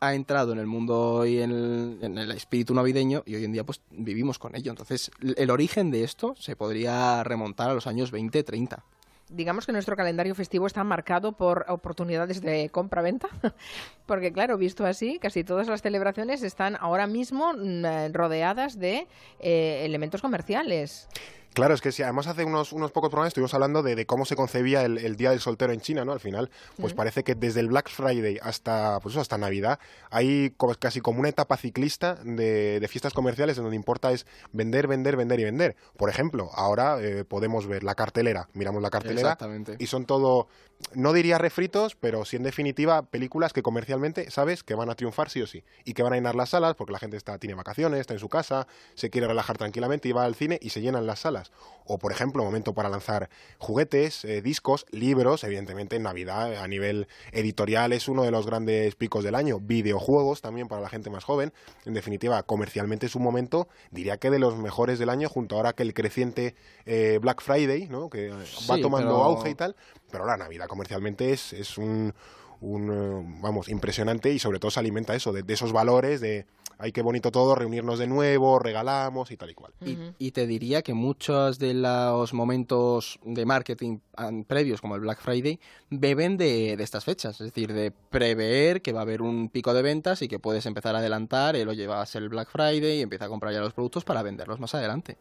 ha 0.00 0.12
entrado 0.12 0.52
en 0.52 0.58
el 0.58 0.66
mundo 0.66 1.24
y 1.24 1.40
en 1.40 1.52
el, 1.52 1.98
en 2.02 2.18
el 2.18 2.32
espíritu 2.32 2.74
navideño 2.74 3.22
y 3.24 3.36
hoy 3.36 3.46
en 3.46 3.52
día 3.52 3.64
pues 3.64 3.80
vivimos 3.90 4.38
con 4.38 4.54
ello. 4.56 4.72
Entonces, 4.72 5.10
el 5.22 5.50
origen 5.50 5.90
de 5.90 6.04
esto 6.04 6.34
se 6.38 6.54
podría 6.54 7.24
remontar 7.24 7.70
a 7.70 7.74
los 7.74 7.86
años 7.86 8.10
20, 8.10 8.42
30. 8.42 8.84
Digamos 9.30 9.64
que 9.64 9.72
nuestro 9.72 9.96
calendario 9.96 10.34
festivo 10.34 10.66
está 10.66 10.84
marcado 10.84 11.32
por 11.32 11.64
oportunidades 11.68 12.42
de 12.42 12.68
compra-venta, 12.70 13.28
porque 14.06 14.32
claro, 14.32 14.58
visto 14.58 14.84
así, 14.84 15.18
casi 15.18 15.44
todas 15.44 15.66
las 15.66 15.80
celebraciones 15.82 16.42
están 16.42 16.76
ahora 16.78 17.06
mismo 17.06 17.52
mm, 17.54 17.84
eh, 17.84 18.08
rodeadas 18.12 18.78
de 18.78 19.06
eh, 19.40 19.82
elementos 19.84 20.20
comerciales. 20.20 21.08
Claro, 21.54 21.72
es 21.72 21.80
que 21.80 21.92
si 21.92 22.02
además 22.02 22.26
hace 22.26 22.44
unos, 22.44 22.72
unos 22.72 22.90
pocos 22.90 23.10
programas 23.10 23.28
estuvimos 23.28 23.54
hablando 23.54 23.82
de, 23.82 23.94
de 23.94 24.06
cómo 24.06 24.24
se 24.24 24.34
concebía 24.34 24.84
el, 24.84 24.98
el 24.98 25.16
Día 25.16 25.30
del 25.30 25.40
Soltero 25.40 25.72
en 25.72 25.80
China, 25.80 26.04
¿no? 26.04 26.12
Al 26.12 26.20
final, 26.20 26.50
pues 26.80 26.94
parece 26.94 27.22
que 27.22 27.34
desde 27.34 27.60
el 27.60 27.68
Black 27.68 27.90
Friday 27.90 28.38
hasta, 28.42 28.98
pues 29.00 29.14
eso, 29.14 29.20
hasta 29.20 29.38
Navidad 29.38 29.78
hay 30.10 30.54
casi 30.80 31.00
como 31.00 31.20
una 31.20 31.28
etapa 31.28 31.56
ciclista 31.56 32.16
de, 32.16 32.80
de 32.80 32.88
fiestas 32.88 33.12
comerciales 33.12 33.56
en 33.56 33.64
donde 33.64 33.76
importa 33.76 34.10
es 34.12 34.26
vender, 34.52 34.88
vender, 34.88 35.16
vender 35.16 35.40
y 35.40 35.44
vender. 35.44 35.76
Por 35.96 36.10
ejemplo, 36.10 36.50
ahora 36.54 37.00
eh, 37.00 37.24
podemos 37.24 37.66
ver 37.66 37.84
la 37.84 37.94
cartelera, 37.94 38.48
miramos 38.52 38.82
la 38.82 38.90
cartelera 38.90 39.20
Exactamente. 39.20 39.76
y 39.78 39.86
son 39.86 40.06
todo, 40.06 40.48
no 40.94 41.12
diría 41.12 41.38
refritos, 41.38 41.94
pero 41.94 42.24
sí 42.24 42.36
en 42.36 42.42
definitiva 42.42 43.02
películas 43.02 43.52
que 43.52 43.62
comercialmente 43.62 44.30
sabes 44.30 44.64
que 44.64 44.74
van 44.74 44.90
a 44.90 44.96
triunfar 44.96 45.30
sí 45.30 45.40
o 45.40 45.46
sí 45.46 45.62
y 45.84 45.94
que 45.94 46.02
van 46.02 46.14
a 46.14 46.16
llenar 46.16 46.34
las 46.34 46.50
salas 46.50 46.74
porque 46.74 46.92
la 46.92 46.98
gente 46.98 47.16
está 47.16 47.38
tiene 47.38 47.54
vacaciones, 47.54 48.00
está 48.00 48.14
en 48.14 48.20
su 48.20 48.28
casa, 48.28 48.66
se 48.94 49.10
quiere 49.10 49.28
relajar 49.28 49.56
tranquilamente 49.56 50.08
y 50.08 50.12
va 50.12 50.24
al 50.24 50.34
cine 50.34 50.58
y 50.60 50.70
se 50.70 50.80
llenan 50.80 51.06
las 51.06 51.20
salas. 51.20 51.43
Cosas. 51.48 51.74
O, 51.86 51.98
por 51.98 52.12
ejemplo, 52.12 52.42
momento 52.42 52.72
para 52.72 52.88
lanzar 52.88 53.28
juguetes, 53.58 54.24
eh, 54.24 54.40
discos, 54.40 54.86
libros, 54.90 55.44
evidentemente 55.44 55.96
en 55.96 56.02
Navidad 56.04 56.56
a 56.56 56.66
nivel 56.66 57.08
editorial 57.32 57.92
es 57.92 58.08
uno 58.08 58.22
de 58.22 58.30
los 58.30 58.46
grandes 58.46 58.94
picos 58.94 59.22
del 59.22 59.34
año, 59.34 59.60
videojuegos 59.60 60.40
también 60.40 60.66
para 60.66 60.80
la 60.80 60.88
gente 60.88 61.10
más 61.10 61.24
joven, 61.24 61.52
en 61.84 61.92
definitiva, 61.92 62.42
comercialmente 62.44 63.04
es 63.04 63.14
un 63.16 63.22
momento, 63.22 63.68
diría 63.90 64.16
que 64.16 64.30
de 64.30 64.38
los 64.38 64.56
mejores 64.56 64.98
del 64.98 65.10
año, 65.10 65.28
junto 65.28 65.56
ahora 65.56 65.74
que 65.74 65.82
el 65.82 65.92
creciente 65.92 66.54
eh, 66.86 67.18
Black 67.20 67.42
Friday, 67.42 67.86
¿no? 67.88 68.08
que 68.08 68.30
va 68.30 68.44
Sí, 68.46 68.80
tomando 68.80 69.08
pero- 69.10 69.24
auge 69.24 69.50
y 69.50 69.54
tal, 69.54 69.76
pero 70.10 70.24
la 70.24 70.38
Navidad 70.38 70.66
comercialmente 70.68 71.34
es, 71.34 71.52
es 71.52 71.76
un, 71.76 72.14
un, 72.62 72.90
eh, 72.90 73.38
vamos, 73.42 73.68
impresionante 73.68 74.32
y 74.32 74.38
sobre 74.38 74.58
todo 74.58 74.70
se 74.70 74.80
alimenta 74.80 75.14
eso, 75.14 75.34
de, 75.34 75.42
de 75.42 75.52
esos 75.52 75.72
valores 75.72 76.22
de, 76.22 76.46
ay, 76.78 76.92
qué 76.92 77.02
bonito 77.02 77.30
todo, 77.30 77.54
reunirnos 77.54 77.98
de 77.98 78.06
nuevo, 78.06 78.58
regalamos 78.58 79.30
y 79.30 79.36
tal 79.36 79.50
y 79.50 79.54
cual. 79.54 79.72
Y, 79.84 79.98
y 80.18 80.30
te 80.32 80.46
diría 80.46 80.82
que 80.82 80.94
muchos 80.94 81.58
de 81.58 81.74
los 81.74 82.32
momentos 82.34 83.18
de 83.24 83.44
marketing 83.46 83.98
previos, 84.46 84.80
como 84.80 84.94
el 84.94 85.00
Black 85.00 85.20
Friday, 85.20 85.58
beben 85.90 86.36
de, 86.36 86.76
de 86.76 86.84
estas 86.84 87.04
fechas. 87.04 87.40
Es 87.40 87.46
decir, 87.52 87.72
de 87.72 87.90
prever 87.90 88.82
que 88.82 88.92
va 88.92 89.00
a 89.00 89.02
haber 89.02 89.22
un 89.22 89.48
pico 89.48 89.74
de 89.74 89.82
ventas 89.82 90.22
y 90.22 90.28
que 90.28 90.38
puedes 90.38 90.66
empezar 90.66 90.94
a 90.94 90.98
adelantar, 90.98 91.56
eh, 91.56 91.64
lo 91.64 91.72
llevas 91.72 92.14
el 92.14 92.28
Black 92.28 92.48
Friday 92.50 92.98
y 92.98 93.02
empieza 93.02 93.26
a 93.26 93.28
comprar 93.28 93.52
ya 93.52 93.60
los 93.60 93.72
productos 93.72 94.04
para 94.04 94.22
venderlos 94.22 94.60
más 94.60 94.74
adelante. 94.74 95.16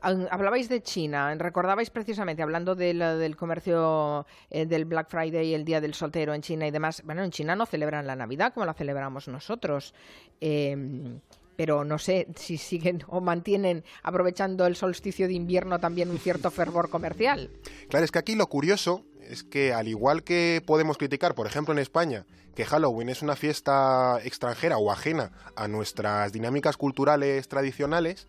Hablabais 0.00 0.68
de 0.68 0.82
China, 0.82 1.34
recordabais 1.36 1.90
precisamente, 1.90 2.42
hablando 2.42 2.74
del, 2.74 2.98
del 2.98 3.36
comercio 3.36 4.26
eh, 4.50 4.66
del 4.66 4.84
Black 4.84 5.08
Friday 5.08 5.48
y 5.48 5.54
el 5.54 5.64
Día 5.64 5.80
del 5.80 5.94
Soltero 5.94 6.34
en 6.34 6.42
China 6.42 6.66
y 6.66 6.70
demás. 6.70 7.02
Bueno, 7.04 7.22
en 7.22 7.30
China 7.30 7.54
no 7.56 7.66
celebran 7.66 8.06
la 8.06 8.16
Navidad 8.16 8.52
como 8.52 8.66
la 8.66 8.74
celebramos 8.74 9.28
nosotros. 9.28 9.94
eh, 10.40 10.59
pero 11.60 11.84
no 11.84 11.98
sé 11.98 12.26
si 12.36 12.56
siguen 12.56 13.04
o 13.08 13.20
mantienen, 13.20 13.84
aprovechando 14.02 14.66
el 14.66 14.76
solsticio 14.76 15.26
de 15.26 15.34
invierno, 15.34 15.78
también 15.78 16.10
un 16.10 16.18
cierto 16.18 16.50
fervor 16.50 16.88
comercial. 16.88 17.50
Claro, 17.90 18.04
es 18.04 18.10
que 18.10 18.18
aquí 18.18 18.34
lo 18.34 18.46
curioso 18.46 19.04
es 19.20 19.44
que 19.44 19.74
al 19.74 19.86
igual 19.86 20.24
que 20.24 20.62
podemos 20.64 20.96
criticar, 20.96 21.34
por 21.34 21.46
ejemplo 21.46 21.72
en 21.72 21.78
España, 21.78 22.24
que 22.54 22.64
Halloween 22.64 23.10
es 23.10 23.20
una 23.20 23.36
fiesta 23.36 24.20
extranjera 24.24 24.78
o 24.78 24.90
ajena 24.90 25.32
a 25.54 25.68
nuestras 25.68 26.32
dinámicas 26.32 26.78
culturales 26.78 27.46
tradicionales, 27.46 28.26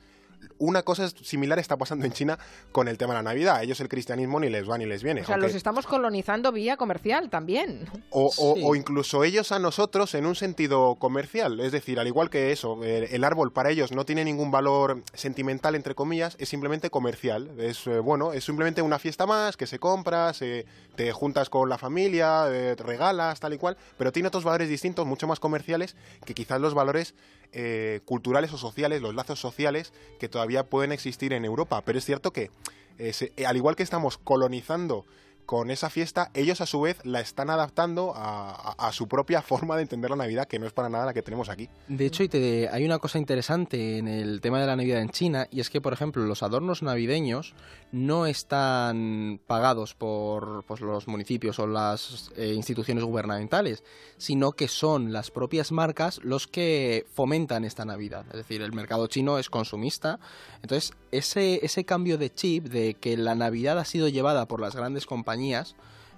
una 0.57 0.83
cosa 0.83 1.09
similar 1.09 1.59
está 1.59 1.77
pasando 1.77 2.05
en 2.05 2.11
China 2.11 2.37
con 2.71 2.87
el 2.87 2.97
tema 2.97 3.13
de 3.13 3.19
la 3.19 3.23
Navidad. 3.23 3.57
A 3.57 3.63
ellos 3.63 3.79
el 3.79 3.87
cristianismo 3.89 4.39
ni 4.39 4.49
les 4.49 4.69
va 4.69 4.77
ni 4.77 4.85
les 4.85 5.03
viene. 5.03 5.21
O 5.21 5.25
sea, 5.25 5.35
aunque- 5.35 5.47
los 5.47 5.55
estamos 5.55 5.85
colonizando 5.87 6.51
vía 6.51 6.77
comercial 6.77 7.29
también. 7.29 7.87
o, 8.09 8.25
o- 8.37 8.55
Sí. 8.55 8.61
o 8.65 8.75
incluso 8.75 9.23
ellos 9.23 9.51
a 9.51 9.59
nosotros 9.59 10.13
en 10.15 10.25
un 10.25 10.35
sentido 10.35 10.95
comercial. 10.95 11.59
Es 11.59 11.71
decir, 11.71 11.99
al 11.99 12.07
igual 12.07 12.29
que 12.29 12.51
eso, 12.51 12.83
el, 12.83 13.03
el 13.05 13.23
árbol 13.23 13.51
para 13.51 13.69
ellos 13.71 13.91
no 13.91 14.05
tiene 14.05 14.23
ningún 14.25 14.51
valor 14.51 15.01
sentimental, 15.13 15.75
entre 15.75 15.95
comillas, 15.95 16.35
es 16.39 16.49
simplemente 16.49 16.89
comercial. 16.89 17.49
Es 17.59 17.85
eh, 17.87 17.99
bueno, 17.99 18.33
es 18.33 18.43
simplemente 18.43 18.81
una 18.81 18.99
fiesta 18.99 19.25
más 19.25 19.57
que 19.57 19.67
se 19.67 19.79
compra, 19.79 20.33
se, 20.33 20.65
te 20.95 21.11
juntas 21.11 21.49
con 21.49 21.69
la 21.69 21.77
familia, 21.77 22.45
eh, 22.51 22.75
te 22.75 22.83
regalas, 22.83 23.39
tal 23.39 23.53
y 23.53 23.57
cual, 23.57 23.77
pero 23.97 24.11
tiene 24.11 24.27
otros 24.27 24.43
valores 24.43 24.69
distintos, 24.69 25.05
mucho 25.05 25.27
más 25.27 25.39
comerciales, 25.39 25.95
que 26.25 26.33
quizás 26.33 26.59
los 26.59 26.73
valores 26.73 27.13
eh, 27.53 28.01
culturales 28.05 28.51
o 28.53 28.57
sociales, 28.57 29.01
los 29.01 29.13
lazos 29.15 29.39
sociales 29.39 29.93
que 30.19 30.29
todavía 30.29 30.63
pueden 30.63 30.91
existir 30.91 31.33
en 31.33 31.45
Europa. 31.45 31.81
Pero 31.85 31.97
es 31.97 32.05
cierto 32.05 32.31
que, 32.31 32.49
eh, 32.97 33.13
se- 33.13 33.33
eh, 33.37 33.45
al 33.45 33.57
igual 33.57 33.75
que 33.75 33.83
estamos 33.83 34.17
colonizando 34.17 35.05
con 35.45 35.71
esa 35.71 35.89
fiesta, 35.89 36.31
ellos 36.33 36.61
a 36.61 36.65
su 36.65 36.81
vez 36.81 36.97
la 37.05 37.19
están 37.19 37.49
adaptando 37.49 38.13
a, 38.15 38.91
su 38.91 39.07
propia 39.07 39.41
forma 39.41 39.75
de 39.75 39.83
entender 39.83 40.09
la 40.09 40.15
Navidad, 40.15 40.47
que 40.47 40.59
no 40.59 40.65
es 40.65 40.73
para 40.73 40.89
nada 40.89 41.05
la 41.05 41.13
que 41.13 41.21
tenemos 41.21 41.49
aquí. 41.49 41.69
De 41.87 42.05
hecho, 42.05 42.23
hay 42.71 42.85
una 42.85 42.99
cosa 42.99 43.17
interesante 43.17 43.97
en 43.97 44.07
el 44.07 44.41
tema 44.41 44.59
de 44.59 44.67
la 44.67 44.75
Navidad 44.75 45.01
en 45.01 45.09
China, 45.09 45.47
y 45.51 45.59
es 45.59 45.69
que, 45.69 45.81
por 45.81 45.93
ejemplo, 45.93 46.23
los 46.23 46.43
adornos 46.43 46.83
navideños 46.83 47.53
no 47.91 48.25
están 48.25 49.39
pagados 49.47 49.95
por 49.95 50.63
pues, 50.65 50.81
los 50.81 51.07
municipios 51.07 51.59
o 51.59 51.67
las 51.67 52.31
eh, 52.37 52.53
instituciones 52.53 53.03
gubernamentales, 53.03 53.83
sino 54.17 54.53
que 54.53 54.67
son 54.67 55.11
las 55.11 55.31
propias 55.31 55.71
marcas 55.71 56.19
los 56.23 56.47
que 56.47 57.05
fomentan 57.13 57.63
esta 57.63 57.85
Navidad. 57.85 58.25
Es 58.29 58.37
decir, 58.37 58.61
el 58.61 58.73
mercado 58.73 59.07
chino 59.07 59.37
es 59.37 59.49
consumista. 59.49 60.19
Entonces, 60.61 60.93
ese, 61.11 61.65
ese 61.65 61.83
cambio 61.83 62.17
de 62.17 62.33
chip 62.33 62.67
de 62.67 62.93
que 62.93 63.17
la 63.17 63.35
Navidad 63.35 63.79
ha 63.79 63.85
sido 63.85 64.07
llevada 64.07 64.47
por 64.47 64.61
las 64.61 64.75
grandes 64.75 65.05
compañías 65.05 65.30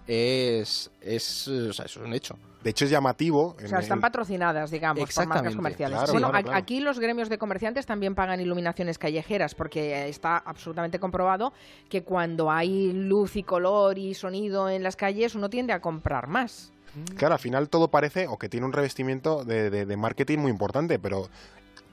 es, 0.07 0.91
es, 1.01 1.47
o 1.47 1.73
sea, 1.73 1.85
eso 1.85 1.99
es 2.01 2.05
un 2.05 2.13
hecho. 2.13 2.37
De 2.63 2.69
hecho, 2.69 2.85
es 2.85 2.91
llamativo. 2.91 3.55
O 3.57 3.59
en- 3.59 3.67
sea, 3.67 3.79
están 3.79 3.99
patrocinadas, 3.99 4.71
digamos, 4.71 5.13
por 5.13 5.27
marcas 5.27 5.55
comerciales. 5.55 5.97
claro, 5.97 6.11
bueno, 6.13 6.29
claro, 6.29 6.39
a- 6.39 6.43
claro. 6.43 6.57
aquí 6.57 6.79
los 6.79 6.99
gremios 6.99 7.27
de 7.29 7.37
comerciantes 7.37 7.85
también 7.85 8.15
pagan 8.15 8.39
iluminaciones 8.39 8.97
callejeras, 8.97 9.53
porque 9.53 10.07
está 10.07 10.37
absolutamente 10.37 10.99
comprobado 10.99 11.51
que 11.89 12.03
cuando 12.03 12.49
hay 12.51 12.93
luz 12.93 13.35
y 13.35 13.43
color 13.43 13.97
y 13.97 14.13
sonido 14.13 14.69
en 14.69 14.81
las 14.83 14.95
calles, 14.95 15.35
uno 15.35 15.49
tiende 15.49 15.73
a 15.73 15.81
comprar 15.81 16.27
más. 16.27 16.71
Claro, 17.17 17.33
al 17.33 17.39
final 17.39 17.69
todo 17.69 17.89
parece 17.89 18.27
o 18.27 18.37
que 18.37 18.49
tiene 18.49 18.65
un 18.65 18.71
revestimiento 18.73 19.43
de, 19.43 19.69
de- 19.69 19.85
de 19.85 19.97
marketing 19.97 20.37
muy 20.39 20.51
importante, 20.51 20.99
pero 20.99 21.27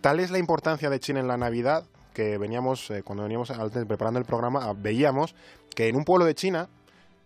tal 0.02 0.20
es 0.20 0.30
la 0.30 0.38
importancia 0.38 0.88
de 0.90 1.00
China 1.00 1.20
en 1.20 1.26
la 1.28 1.36
Navidad 1.36 1.84
que 2.14 2.38
veníamos, 2.38 2.90
eh, 2.90 3.02
cuando 3.02 3.22
veníamos 3.22 3.50
preparando 3.88 4.18
el 4.20 4.26
programa, 4.26 4.72
veíamos 4.76 5.34
que 5.74 5.88
en 5.88 5.96
un 5.96 6.04
pueblo 6.04 6.26
de 6.26 6.34
China 6.34 6.68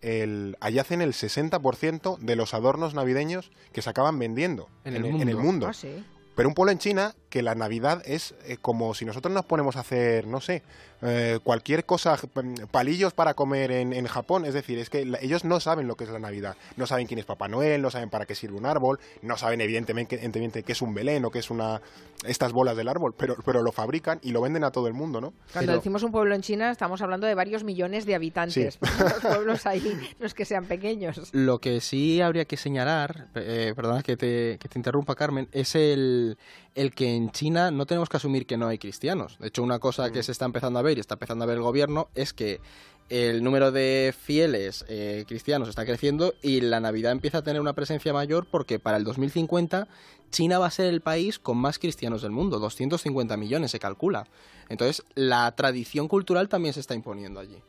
el, 0.01 0.57
allí 0.59 0.79
hacen 0.79 1.01
el 1.01 1.13
60% 1.13 2.17
de 2.19 2.35
los 2.35 2.53
adornos 2.53 2.93
navideños 2.93 3.51
que 3.71 3.81
se 3.81 3.89
acaban 3.89 4.19
vendiendo 4.19 4.69
En 4.83 4.95
el 4.95 5.05
en 5.05 5.27
el 5.29 5.35
mundo. 5.35 5.43
mundo. 5.43 5.67
Ah, 5.67 5.73
sí. 5.73 6.03
Pero 6.35 6.49
un 6.49 6.55
pueblo 6.55 6.71
en 6.71 6.79
China 6.79 7.15
que 7.35 7.41
la 7.41 7.53
Navidad 7.53 8.01
es 8.05 8.33
eh, 8.45 8.55
como 8.61 8.93
si 8.93 9.03
nosotros 9.03 9.33
nos 9.33 9.43
ponemos 9.43 9.75
a 9.75 9.81
hacer, 9.81 10.25
no 10.25 10.39
sé, 10.39 10.63
eh, 11.01 11.39
cualquier 11.43 11.83
cosa, 11.85 12.15
mm, 12.33 12.67
palillos 12.71 13.11
para 13.13 13.33
comer 13.33 13.71
en, 13.73 13.91
en 13.91 14.07
Japón. 14.07 14.45
Es 14.45 14.53
decir, 14.53 14.79
es 14.79 14.89
que 14.89 15.03
la- 15.03 15.19
ellos 15.21 15.43
no 15.43 15.59
saben 15.59 15.85
lo 15.85 15.95
que 15.97 16.05
es 16.05 16.09
la 16.11 16.19
Navidad. 16.19 16.55
No 16.77 16.87
saben 16.87 17.07
quién 17.07 17.19
es 17.19 17.25
Papá 17.25 17.49
Noel, 17.49 17.81
no 17.81 17.91
saben 17.91 18.09
para 18.09 18.25
qué 18.25 18.35
sirve 18.35 18.55
un 18.55 18.65
árbol, 18.65 19.01
no 19.21 19.35
saben 19.35 19.59
evidentemente, 19.59 20.15
evidentemente 20.15 20.63
qué 20.63 20.71
es 20.71 20.81
un 20.81 20.93
Belén 20.93 21.25
o 21.25 21.29
qué 21.29 21.39
es 21.39 21.49
una 21.51 21.81
estas 22.25 22.53
bolas 22.53 22.77
del 22.77 22.87
árbol, 22.87 23.13
pero, 23.17 23.35
pero 23.45 23.61
lo 23.61 23.73
fabrican 23.73 24.19
y 24.23 24.31
lo 24.31 24.39
venden 24.39 24.63
a 24.63 24.71
todo 24.71 24.87
el 24.87 24.93
mundo, 24.93 25.19
¿no? 25.19 25.33
Cuando 25.51 25.71
Pero- 25.71 25.77
decimos 25.79 26.03
un 26.03 26.13
pueblo 26.13 26.33
en 26.35 26.41
China, 26.41 26.71
estamos 26.71 27.01
hablando 27.01 27.27
de 27.27 27.35
varios 27.35 27.65
millones 27.65 28.05
de 28.05 28.15
habitantes. 28.15 28.79
Sí. 28.81 28.87
los 29.03 29.13
pueblos 29.21 29.65
ahí 29.65 29.99
no 30.19 30.25
es 30.25 30.33
que 30.33 30.45
sean 30.45 30.63
pequeños. 30.65 31.33
Lo 31.33 31.59
que 31.59 31.81
sí 31.81 32.21
habría 32.21 32.45
que 32.45 32.55
señalar, 32.55 33.27
eh, 33.35 33.73
perdona 33.75 34.01
que 34.03 34.15
te, 34.15 34.57
que 34.57 34.69
te 34.69 34.79
interrumpa 34.79 35.15
Carmen, 35.15 35.49
es 35.51 35.75
el, 35.75 36.37
el 36.73 36.95
que 36.95 37.13
en 37.13 37.24
China 37.31 37.71
no 37.71 37.85
tenemos 37.85 38.09
que 38.09 38.17
asumir 38.17 38.45
que 38.45 38.57
no 38.57 38.67
hay 38.67 38.77
cristianos. 38.77 39.37
De 39.39 39.47
hecho, 39.47 39.63
una 39.63 39.79
cosa 39.79 40.11
que 40.11 40.23
se 40.23 40.31
está 40.31 40.45
empezando 40.45 40.79
a 40.79 40.81
ver 40.81 40.97
y 40.97 41.01
está 41.01 41.15
empezando 41.15 41.43
a 41.43 41.47
ver 41.47 41.57
el 41.57 41.63
gobierno 41.63 42.09
es 42.15 42.33
que 42.33 42.61
el 43.09 43.43
número 43.43 43.71
de 43.71 44.15
fieles 44.17 44.83
eh, 44.87 45.25
cristianos 45.27 45.69
está 45.69 45.85
creciendo 45.85 46.33
y 46.41 46.61
la 46.61 46.79
Navidad 46.79 47.11
empieza 47.11 47.39
a 47.39 47.43
tener 47.43 47.61
una 47.61 47.73
presencia 47.73 48.13
mayor 48.13 48.47
porque 48.49 48.79
para 48.79 48.97
el 48.97 49.03
2050 49.03 49.87
China 50.31 50.59
va 50.59 50.65
a 50.65 50.71
ser 50.71 50.87
el 50.87 51.01
país 51.01 51.37
con 51.37 51.57
más 51.57 51.77
cristianos 51.79 52.21
del 52.23 52.31
mundo, 52.31 52.59
250 52.59 53.37
millones 53.37 53.71
se 53.71 53.79
calcula. 53.79 54.27
Entonces, 54.69 55.03
la 55.13 55.51
tradición 55.55 56.07
cultural 56.07 56.49
también 56.49 56.73
se 56.73 56.79
está 56.79 56.95
imponiendo 56.95 57.39
allí. 57.39 57.61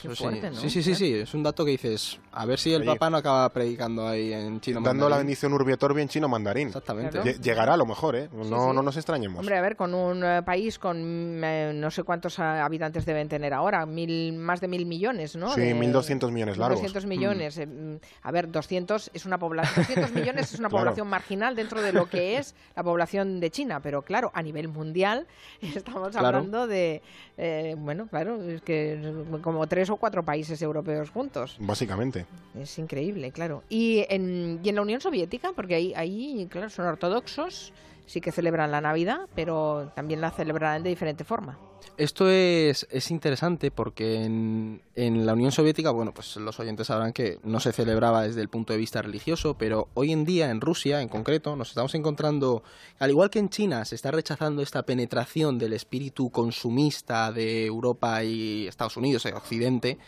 Qué 0.00 0.14
sí. 0.14 0.24
Sí, 0.60 0.70
sí, 0.70 0.82
sí, 0.82 0.94
sí, 0.94 1.14
es 1.14 1.32
un 1.34 1.42
dato 1.42 1.64
que 1.64 1.70
dices, 1.72 2.18
a 2.32 2.44
ver 2.44 2.58
si 2.58 2.72
el 2.74 2.82
Oye, 2.82 2.90
papá 2.92 3.08
no 3.10 3.16
acaba 3.16 3.48
predicando 3.50 4.06
ahí 4.06 4.32
en 4.32 4.60
chino 4.60 4.80
Dando 4.80 5.08
la 5.08 5.16
bendición 5.18 5.52
Urbi 5.54 5.72
et 5.72 5.82
Orbi 5.82 6.02
en 6.02 6.08
chino 6.08 6.28
mandarín. 6.28 6.68
Exactamente. 6.68 7.20
Claro. 7.20 7.38
Llegará 7.40 7.74
a 7.74 7.76
lo 7.76 7.86
mejor, 7.86 8.14
¿eh? 8.16 8.28
No, 8.32 8.42
Sí, 8.44 8.48
sí. 8.50 8.54
no 8.74 8.82
nos 8.82 8.96
extrañemos. 8.96 9.38
Hombre, 9.40 9.56
a 9.56 9.60
ver, 9.62 9.76
con 9.76 9.94
un 9.94 10.22
eh, 10.22 10.42
país 10.44 10.78
con 10.78 10.96
eh, 11.42 11.72
no 11.74 11.90
sé 11.90 12.02
cuántos 12.02 12.38
ah, 12.38 12.64
habitantes 12.64 13.06
deben 13.06 13.28
tener 13.28 13.54
ahora, 13.54 13.86
mil, 13.86 14.34
más 14.34 14.60
de 14.60 14.68
mil 14.68 14.86
millones, 14.86 15.34
¿no? 15.36 15.52
Sí, 15.54 15.60
De- 15.62 15.74
1.200 15.74 16.30
millones 16.30 16.58
largos. 16.58 16.78
200 16.80 17.06
millones. 17.06 17.56
eh, 17.58 17.66
mm, 17.66 17.96
A 18.22 18.30
ver, 18.32 18.50
200 18.50 19.10
es 19.14 19.24
una 19.26 19.38
población, 19.38 19.84
200 19.86 20.12
millones 20.12 20.52
es 20.52 20.58
una 20.58 20.68
Claro. 20.76 20.84
población 20.84 21.08
marginal 21.08 21.56
dentro 21.56 21.80
de 21.80 21.92
lo 21.92 22.06
que 22.08 22.36
es 22.36 22.54
la 22.74 22.82
población 22.84 23.40
de 23.40 23.50
China, 23.50 23.80
pero 23.80 24.02
claro, 24.02 24.30
a 24.34 24.42
nivel 24.42 24.68
mundial 24.68 25.26
estamos 25.62 26.10
Claro. 26.10 26.26
hablando 26.38 26.66
de, 26.66 27.00
eh, 27.38 27.74
bueno, 27.78 28.06
claro, 28.08 28.42
es 28.42 28.60
que 28.62 29.00
como 29.42 29.66
tres 29.66 29.85
o 29.90 29.96
cuatro 29.96 30.24
países 30.24 30.60
europeos 30.62 31.10
juntos. 31.10 31.56
Básicamente. 31.58 32.26
Es 32.58 32.78
increíble, 32.78 33.32
claro. 33.32 33.62
Y 33.68 34.04
en, 34.08 34.60
y 34.62 34.68
en 34.68 34.74
la 34.74 34.82
Unión 34.82 35.00
Soviética, 35.00 35.52
porque 35.54 35.74
ahí, 35.74 35.92
ahí, 35.94 36.46
claro, 36.50 36.70
son 36.70 36.86
ortodoxos, 36.86 37.72
sí 38.06 38.20
que 38.20 38.32
celebran 38.32 38.70
la 38.70 38.80
Navidad, 38.80 39.28
pero 39.34 39.92
también 39.94 40.20
la 40.20 40.30
celebrarán 40.30 40.82
de 40.82 40.90
diferente 40.90 41.24
forma. 41.24 41.58
Esto 41.96 42.30
es, 42.30 42.86
es 42.90 43.10
interesante 43.10 43.70
porque 43.70 44.24
en, 44.24 44.82
en 44.94 45.26
la 45.26 45.34
Unión 45.34 45.52
Soviética, 45.52 45.90
bueno, 45.90 46.12
pues 46.12 46.36
los 46.36 46.58
oyentes 46.60 46.86
sabrán 46.88 47.12
que 47.12 47.38
no 47.42 47.60
se 47.60 47.72
celebraba 47.72 48.22
desde 48.22 48.40
el 48.40 48.48
punto 48.48 48.72
de 48.72 48.78
vista 48.78 49.02
religioso, 49.02 49.56
pero 49.56 49.88
hoy 49.94 50.12
en 50.12 50.24
día 50.24 50.50
en 50.50 50.60
Rusia, 50.60 51.00
en 51.00 51.08
concreto, 51.08 51.56
nos 51.56 51.68
estamos 51.68 51.94
encontrando, 51.94 52.62
al 52.98 53.10
igual 53.10 53.30
que 53.30 53.38
en 53.38 53.48
China, 53.48 53.84
se 53.84 53.94
está 53.94 54.10
rechazando 54.10 54.62
esta 54.62 54.84
penetración 54.84 55.58
del 55.58 55.72
espíritu 55.72 56.30
consumista 56.30 57.32
de 57.32 57.66
Europa 57.66 58.22
y 58.24 58.66
Estados 58.66 58.96
Unidos, 58.96 59.24
y 59.24 59.28
Occidente. 59.28 59.98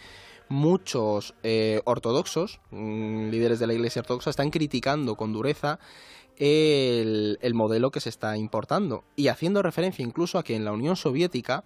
Muchos 0.51 1.35
eh, 1.43 1.83
ortodoxos, 1.85 2.61
mm, 2.71 3.29
líderes 3.29 3.59
de 3.59 3.67
la 3.67 3.75
Iglesia 3.75 4.01
ortodoxa, 4.01 4.31
están 4.31 4.51
criticando 4.51 5.15
con 5.15 5.33
dureza 5.33 5.79
el, 6.39 7.39
el 7.43 7.55
modelo 7.55 7.91
que 7.91 8.01
se 8.01 8.09
está 8.09 8.37
importando 8.37 9.05
y 9.17 9.29
haciendo 9.29 9.63
referencia 9.63 10.05
incluso 10.05 10.39
a 10.39 10.43
que 10.45 10.57
en 10.57 10.65
la 10.65 10.73
Unión 10.73 10.97
Soviética 10.97 11.65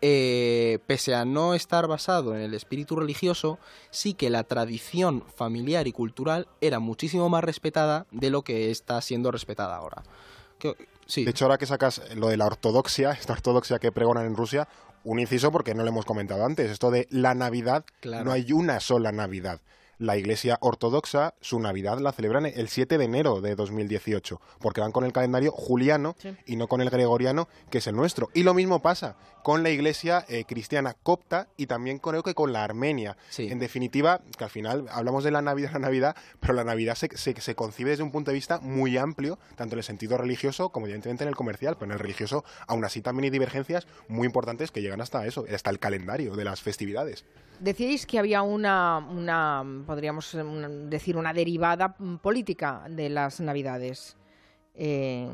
eh, 0.00 0.78
pese 0.86 1.14
a 1.14 1.24
no 1.24 1.54
estar 1.54 1.86
basado 1.88 2.34
en 2.36 2.40
el 2.42 2.54
espíritu 2.54 2.94
religioso, 2.94 3.58
sí 3.90 4.14
que 4.14 4.30
la 4.30 4.44
tradición 4.44 5.24
familiar 5.34 5.88
y 5.88 5.92
cultural 5.92 6.46
era 6.60 6.78
muchísimo 6.78 7.28
más 7.28 7.42
respetada 7.42 8.06
de 8.12 8.30
lo 8.30 8.42
que 8.42 8.70
está 8.70 9.00
siendo 9.00 9.30
respetada 9.32 9.74
ahora. 9.76 10.04
Que- 10.60 10.76
sí, 11.06 11.24
De 11.24 11.30
hecho, 11.32 11.46
ahora 11.46 11.58
que 11.58 11.66
sacas 11.66 12.00
lo 12.14 12.28
de 12.28 12.36
la 12.36 12.46
ortodoxia, 12.46 13.10
esta 13.20 13.32
ortodoxia 13.32 13.78
que 13.80 13.90
pregonan 13.90 14.26
en 14.26 14.36
Rusia, 14.36 14.68
un 15.02 15.18
inciso 15.18 15.50
porque 15.50 15.74
no 15.74 15.82
lo 15.82 15.88
hemos 15.88 16.04
comentado 16.04 16.44
antes, 16.44 16.70
esto 16.70 16.90
de 16.92 17.08
la 17.10 17.34
Navidad, 17.34 17.84
Claro. 18.00 18.24
no 18.24 18.32
hay 18.32 18.52
una 18.52 18.78
sola 18.80 19.10
Navidad. 19.10 19.60
La 19.98 20.16
Iglesia 20.16 20.58
Ortodoxa, 20.60 21.34
su 21.40 21.58
Navidad 21.58 21.98
la 21.98 22.12
celebran 22.12 22.46
el 22.46 22.68
7 22.68 22.98
de 22.98 23.04
enero 23.04 23.40
de 23.40 23.56
2018, 23.56 24.40
porque 24.60 24.80
van 24.80 24.92
con 24.92 25.04
el 25.04 25.12
calendario 25.12 25.50
juliano 25.50 26.14
Sí. 26.18 26.36
y 26.46 26.54
no 26.56 26.68
con 26.68 26.80
el 26.80 26.88
gregoriano, 26.90 27.48
que 27.68 27.78
es 27.78 27.86
el 27.88 27.96
nuestro. 27.96 28.30
Y 28.32 28.44
lo 28.44 28.54
mismo 28.54 28.80
pasa 28.80 29.16
con 29.48 29.62
la 29.62 29.70
Iglesia 29.70 30.26
eh, 30.28 30.44
cristiana 30.44 30.92
copta 30.92 31.48
y 31.56 31.64
también 31.64 32.00
creo 32.00 32.22
que 32.22 32.34
con 32.34 32.52
la 32.52 32.64
armenia. 32.64 33.16
Sí. 33.30 33.48
En 33.50 33.58
definitiva, 33.58 34.20
que 34.36 34.44
al 34.44 34.50
final 34.50 34.84
hablamos 34.90 35.24
de 35.24 35.30
la 35.30 35.40
Navidad, 35.40 35.70
la 35.72 35.78
Navidad, 35.78 36.16
pero 36.38 36.52
la 36.52 36.64
Navidad 36.64 36.96
se, 36.96 37.08
se, 37.16 37.34
se 37.40 37.54
concibe 37.54 37.88
desde 37.88 38.02
un 38.02 38.10
punto 38.10 38.30
de 38.30 38.34
vista 38.34 38.60
muy 38.60 38.98
amplio, 38.98 39.38
tanto 39.56 39.74
en 39.74 39.78
el 39.78 39.84
sentido 39.84 40.18
religioso 40.18 40.68
como 40.68 40.84
evidentemente 40.84 41.24
en 41.24 41.28
el 41.28 41.34
comercial, 41.34 41.76
pero 41.76 41.86
en 41.86 41.92
el 41.92 41.98
religioso 41.98 42.44
aún 42.66 42.84
así 42.84 43.00
también 43.00 43.24
hay 43.24 43.30
divergencias 43.30 43.86
muy 44.06 44.26
importantes 44.26 44.70
que 44.70 44.82
llegan 44.82 45.00
hasta 45.00 45.24
eso, 45.24 45.46
hasta 45.50 45.70
el 45.70 45.78
calendario 45.78 46.36
de 46.36 46.44
las 46.44 46.60
festividades. 46.60 47.24
Decíais 47.58 48.04
que 48.04 48.18
había 48.18 48.42
una, 48.42 48.98
una 48.98 49.64
podríamos 49.86 50.36
decir, 50.90 51.16
una 51.16 51.32
derivada 51.32 51.96
política 52.20 52.84
de 52.90 53.08
las 53.08 53.40
Navidades. 53.40 54.14
Eh, 54.74 55.26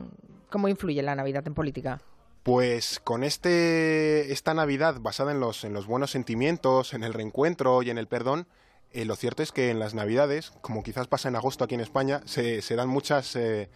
¿Cómo 0.50 0.68
influye 0.68 1.02
la 1.02 1.16
Navidad 1.16 1.44
en 1.48 1.54
política? 1.54 2.00
Pues 2.44 3.00
con 3.02 3.24
este 3.24 4.30
esta 4.30 4.52
Navidad 4.52 4.96
basada 5.00 5.32
en 5.32 5.40
los, 5.40 5.64
en 5.64 5.72
los 5.72 5.86
buenos 5.86 6.10
sentimientos, 6.10 6.92
en 6.92 7.02
el 7.02 7.14
reencuentro 7.14 7.82
y 7.82 7.88
en 7.88 7.96
el 7.96 8.06
perdón, 8.06 8.46
eh, 8.92 9.06
lo 9.06 9.16
cierto 9.16 9.42
es 9.42 9.50
que 9.50 9.70
en 9.70 9.78
las 9.78 9.94
Navidades, 9.94 10.52
como 10.60 10.82
quizás 10.82 11.08
pasa 11.08 11.28
en 11.28 11.36
agosto 11.36 11.64
aquí 11.64 11.74
en 11.74 11.80
España, 11.80 12.20
se, 12.26 12.60
se 12.60 12.76
dan 12.76 12.88
muchas 12.90 13.34
eh, 13.34 13.70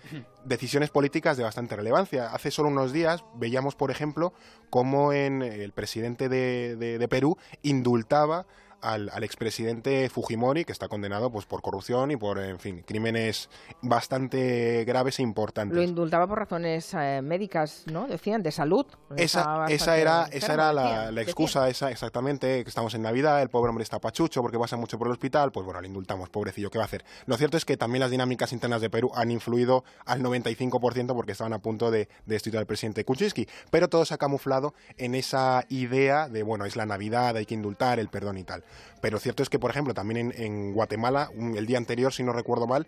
decisiones 0.44 0.90
políticas 0.90 1.38
de 1.38 1.44
bastante 1.44 1.76
relevancia. 1.76 2.32
Hace 2.34 2.50
solo 2.50 2.68
unos 2.68 2.92
días 2.92 3.24
veíamos, 3.36 3.74
por 3.74 3.90
ejemplo, 3.90 4.34
cómo 4.68 5.14
en 5.14 5.40
el 5.42 5.72
presidente 5.72 6.28
de, 6.28 6.76
de- 6.76 6.98
de 6.98 7.08
Perú 7.08 7.38
indultaba 7.62 8.46
al, 8.80 9.10
al 9.12 9.24
expresidente 9.24 10.08
Fujimori, 10.08 10.64
que 10.64 10.72
está 10.72 10.88
condenado 10.88 11.30
pues, 11.30 11.46
por 11.46 11.62
corrupción 11.62 12.10
y 12.10 12.16
por, 12.16 12.38
en 12.38 12.58
fin, 12.58 12.82
crímenes 12.86 13.48
bastante 13.82 14.84
graves 14.84 15.18
e 15.18 15.22
importantes. 15.22 15.76
Lo 15.76 15.82
indultaba 15.82 16.26
por 16.26 16.38
razones 16.38 16.92
eh, 16.94 17.20
médicas, 17.22 17.84
¿no? 17.86 18.06
Decían, 18.06 18.42
de 18.42 18.52
salud. 18.52 18.86
Esa, 19.16 19.66
esa 19.68 19.98
era, 19.98 20.28
esa 20.32 20.54
era 20.54 20.72
la, 20.72 20.82
decían, 20.82 20.96
la 20.96 21.02
decían. 21.04 21.18
excusa, 21.18 21.68
esa 21.68 21.90
exactamente, 21.90 22.62
que 22.62 22.68
estamos 22.68 22.94
en 22.94 23.02
Navidad, 23.02 23.42
el 23.42 23.48
pobre 23.48 23.70
hombre 23.70 23.82
está 23.82 23.98
pachucho 23.98 24.42
porque 24.42 24.58
pasa 24.58 24.76
mucho 24.76 24.98
por 24.98 25.08
el 25.08 25.12
hospital, 25.12 25.52
pues 25.52 25.64
bueno, 25.64 25.80
le 25.80 25.88
indultamos, 25.88 26.28
pobrecillo, 26.28 26.70
¿qué 26.70 26.78
va 26.78 26.84
a 26.84 26.86
hacer? 26.86 27.04
Lo 27.26 27.36
cierto 27.36 27.56
es 27.56 27.64
que 27.64 27.76
también 27.76 28.00
las 28.00 28.10
dinámicas 28.10 28.52
internas 28.52 28.80
de 28.80 28.90
Perú 28.90 29.10
han 29.14 29.30
influido 29.30 29.84
al 30.04 30.22
95% 30.22 31.14
porque 31.14 31.32
estaban 31.32 31.52
a 31.52 31.58
punto 31.58 31.90
de, 31.90 31.98
de 31.98 32.08
destituir 32.26 32.58
al 32.58 32.66
presidente 32.66 33.04
Kuczynski, 33.04 33.48
pero 33.70 33.88
todo 33.88 34.04
se 34.04 34.14
ha 34.14 34.18
camuflado 34.18 34.74
en 34.96 35.14
esa 35.14 35.64
idea 35.68 36.28
de, 36.28 36.42
bueno, 36.42 36.64
es 36.64 36.76
la 36.76 36.86
Navidad, 36.86 37.36
hay 37.36 37.46
que 37.46 37.54
indultar, 37.54 37.98
el 37.98 38.08
perdón 38.08 38.38
y 38.38 38.44
tal. 38.44 38.64
Pero 39.00 39.18
cierto 39.18 39.42
es 39.42 39.48
que, 39.48 39.58
por 39.58 39.70
ejemplo, 39.70 39.94
también 39.94 40.32
en, 40.32 40.42
en 40.42 40.72
Guatemala, 40.74 41.30
un- 41.34 41.56
el 41.56 41.66
día 41.66 41.78
anterior, 41.78 42.12
si 42.12 42.22
no 42.22 42.32
recuerdo 42.32 42.66
mal, 42.66 42.86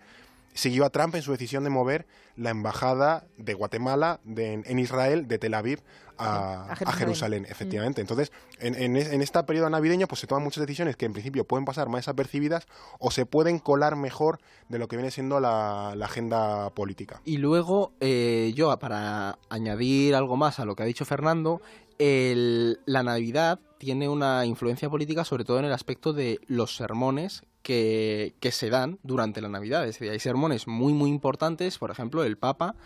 siguió 0.53 0.85
a 0.85 0.91
Trump 0.91 1.15
en 1.15 1.23
su 1.23 1.31
decisión 1.31 1.63
de 1.63 1.71
mover 1.71 2.07
la 2.37 2.51
embajada 2.51 3.25
de 3.37 3.55
Guatemala 3.55 4.19
de- 4.25 4.55
en, 4.65 4.79
Israel, 4.81 5.29
de 5.29 5.39
Tel 5.39 5.55
Aviv, 5.55 5.81
a, 6.23 6.65
A 6.65 6.73
a 6.73 6.93
Jerusalén. 6.93 7.47
Efectivamente. 7.49 8.01
Entonces, 8.03 8.31
en, 8.59 8.75
en, 8.75 8.97
es- 8.97 9.11
en 9.13 9.23
este 9.23 9.43
periodo 9.45 9.71
navideño, 9.71 10.07
pues 10.07 10.21
se 10.21 10.27
toman 10.27 10.43
muchas 10.45 10.61
decisiones 10.67 10.97
que 10.97 11.07
en 11.07 11.13
principio 11.15 11.45
pueden 11.45 11.65
pasar 11.65 11.89
más 11.89 12.01
desapercibidas 12.01 12.67
o 12.99 13.11
se 13.11 13.25
pueden 13.25 13.59
colar 13.59 13.97
mejor 13.97 14.39
de 14.69 14.79
lo 14.79 14.87
que 14.89 14.97
viene 14.97 15.11
siendo 15.13 15.41
la, 15.41 15.95
la 15.97 16.05
agenda 16.07 16.69
política. 16.71 17.23
Y 17.25 17.39
luego, 17.39 17.93
eh, 18.01 18.53
yo, 18.55 18.77
para 18.79 19.39
añadir 19.49 20.15
algo 20.15 20.37
más 20.37 20.59
a 20.59 20.65
lo 20.67 20.75
que 20.77 20.83
ha 20.83 20.87
dicho 20.87 21.05
Fernando, 21.07 21.63
el- 21.99 22.81
la 22.87 23.03
Navidad 23.03 23.61
tiene 23.81 24.11
una 24.11 24.45
influencia 24.45 24.91
política 24.91 25.25
sobre 25.25 25.45
todo 25.45 25.59
en 25.59 25.65
el 25.65 25.73
aspecto 25.73 26.13
de 26.13 26.39
los 26.47 26.77
sermones 26.77 27.45
que, 27.63 28.35
que 28.39 28.53
se 28.53 28.69
dan 28.69 28.99
durante 29.03 29.41
la 29.41 29.49
Navidad. 29.49 29.87
Es 29.89 29.95
decir, 29.95 30.11
hay 30.11 30.21
sermones 30.21 30.69
muy, 30.69 30.93
muy 30.93 31.09
importantes, 31.09 31.79
por 31.79 31.91
ejemplo, 31.91 32.23
el 32.23 32.37
Papa, 32.37 32.77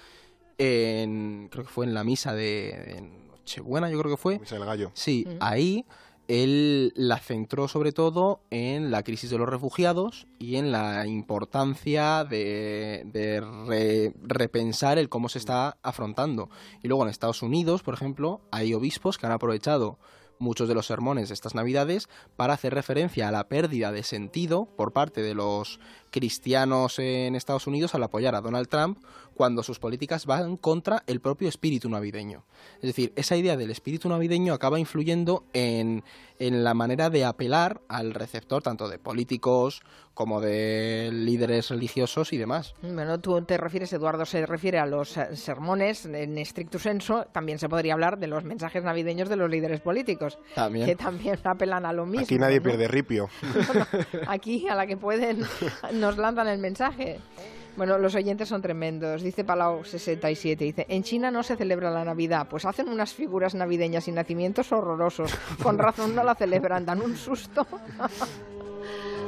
en, 0.57 1.48
creo 1.50 1.64
que 1.64 1.70
fue 1.70 1.85
en 1.85 1.94
la 1.94 2.04
misa 2.04 2.33
de, 2.33 3.02
Nochebuena, 3.28 3.90
yo 3.90 3.98
creo 3.98 4.12
que 4.12 4.22
fue. 4.22 4.38
Misa 4.38 4.54
del 4.54 4.64
gallo. 4.64 4.92
Sí, 4.94 5.26
ahí 5.40 5.85
él 6.28 6.92
la 6.94 7.18
centró 7.18 7.66
sobre 7.66 7.90
todo 7.90 8.40
en 8.50 8.92
la 8.92 9.02
crisis 9.02 9.30
de 9.30 9.37
los 9.37 9.48
refugiados 9.48 10.28
y 10.38 10.57
en 10.57 10.70
la 10.70 11.07
importancia 11.09 12.24
de, 12.24 13.02
de 13.12 13.40
re- 13.40 14.14
repensar 14.22 14.98
el 14.98 15.09
cómo 15.09 15.28
se 15.28 15.38
está 15.38 15.76
afrontando. 15.83 16.50
Y 16.85 16.88
luego 16.88 17.02
en 17.02 17.11
Estados 17.11 17.42
Unidos, 17.42 17.83
por 17.83 17.94
ejemplo, 17.94 18.40
hay 18.52 18.74
obispos 18.74 19.18
que 19.18 19.26
han 19.26 19.33
aprovechado 19.33 19.98
muchos 20.38 20.68
de 20.68 20.75
los 20.75 20.87
sermones 20.87 21.29
de 21.29 21.35
estas 21.35 21.55
navidades 21.55 22.09
para 22.37 22.55
hacer 22.55 22.75
referencia 22.75 23.29
a 23.29 23.33
la 23.33 23.49
pérdida 23.49 23.92
de 23.92 24.03
sentido 24.03 24.66
por 24.77 24.92
parte 24.92 25.23
de 25.23 25.35
los 25.35 25.81
cristianos 26.14 27.00
en 27.00 27.35
Estados 27.35 27.66
Unidos 27.66 27.96
al 27.96 28.05
apoyar 28.05 28.37
a 28.37 28.40
Donald 28.40 28.68
Trump 28.68 28.98
cuando 29.35 29.64
sus 29.64 29.81
políticas 29.81 30.27
van 30.27 30.57
contra 30.57 31.03
el 31.09 31.20
propio 31.20 31.48
espíritu 31.48 31.88
navideño. 31.88 32.44
Es 32.77 32.83
decir, 32.83 33.12
esa 33.16 33.37
idea 33.37 33.57
del 33.57 33.72
espíritu 33.72 34.09
navideño 34.09 34.55
acaba 34.55 34.79
influyendo 34.79 35.42
en, 35.53 36.05
en 36.38 36.62
la 36.62 36.72
manera 36.72 37.11
de 37.11 37.24
apelar 37.24 37.81
al 37.88 38.14
receptor 38.14 38.62
tanto 38.62 38.88
de 38.88 39.00
políticos 39.00 39.83
como 40.14 40.40
de 40.40 41.11
líderes 41.12 41.70
religiosos 41.70 42.33
y 42.33 42.38
demás. 42.38 42.74
Bueno, 42.83 43.18
tú 43.18 43.42
te 43.42 43.57
refieres, 43.57 43.92
Eduardo, 43.92 44.24
se 44.24 44.46
refiere 44.46 44.79
a 44.79 44.87
los 44.87 45.16
eh, 45.16 45.35
sermones 45.37 46.07
en 46.07 46.38
estricto 46.38 46.79
senso. 46.79 47.27
También 47.33 47.59
se 47.59 47.68
podría 47.68 47.94
hablar 47.94 48.18
de 48.20 48.29
los 48.29 48.44
mensajes 48.44 48.85
navideños 48.85 49.29
de 49.29 49.35
los 49.35 49.50
líderes 49.50 49.81
políticos, 49.81 50.38
También. 50.55 50.87
que 50.87 50.94
también 50.94 51.37
apelan 51.42 51.85
a 51.85 51.92
lo 51.92 52.07
mismo. 52.07 52.24
Aquí 52.24 52.38
nadie 52.38 52.59
¿no? 52.59 52.62
pierde 52.62 52.87
ripio. 52.87 53.29
Aquí, 54.29 54.68
a 54.68 54.77
la 54.77 54.87
que 54.87 54.96
pueden, 54.96 55.40
nos 56.05 56.19
lanzan 56.19 56.49
el 56.49 56.59
mensaje. 56.59 57.19
Bueno, 57.77 57.99
los 57.99 58.14
oyentes 58.14 58.49
son 58.49 58.61
tremendos. 58.62 59.23
Dice 59.23 59.45
Palau67, 59.45 60.57
dice, 60.59 60.87
en 60.88 61.03
China 61.03 61.31
no 61.31 61.43
se 61.43 61.57
celebra 61.57 61.90
la 61.90 62.05
Navidad, 62.05 62.47
pues 62.49 62.64
hacen 62.67 62.88
unas 62.88 63.12
figuras 63.14 63.55
navideñas 63.55 64.07
y 64.07 64.12
nacimientos 64.12 64.71
horrorosos. 64.71 65.33
Con 65.62 65.79
razón 65.79 66.14
no 66.14 66.23
la 66.23 66.35
celebran, 66.35 66.85
dan 66.87 67.01
un 67.01 67.17
susto. 67.17 67.67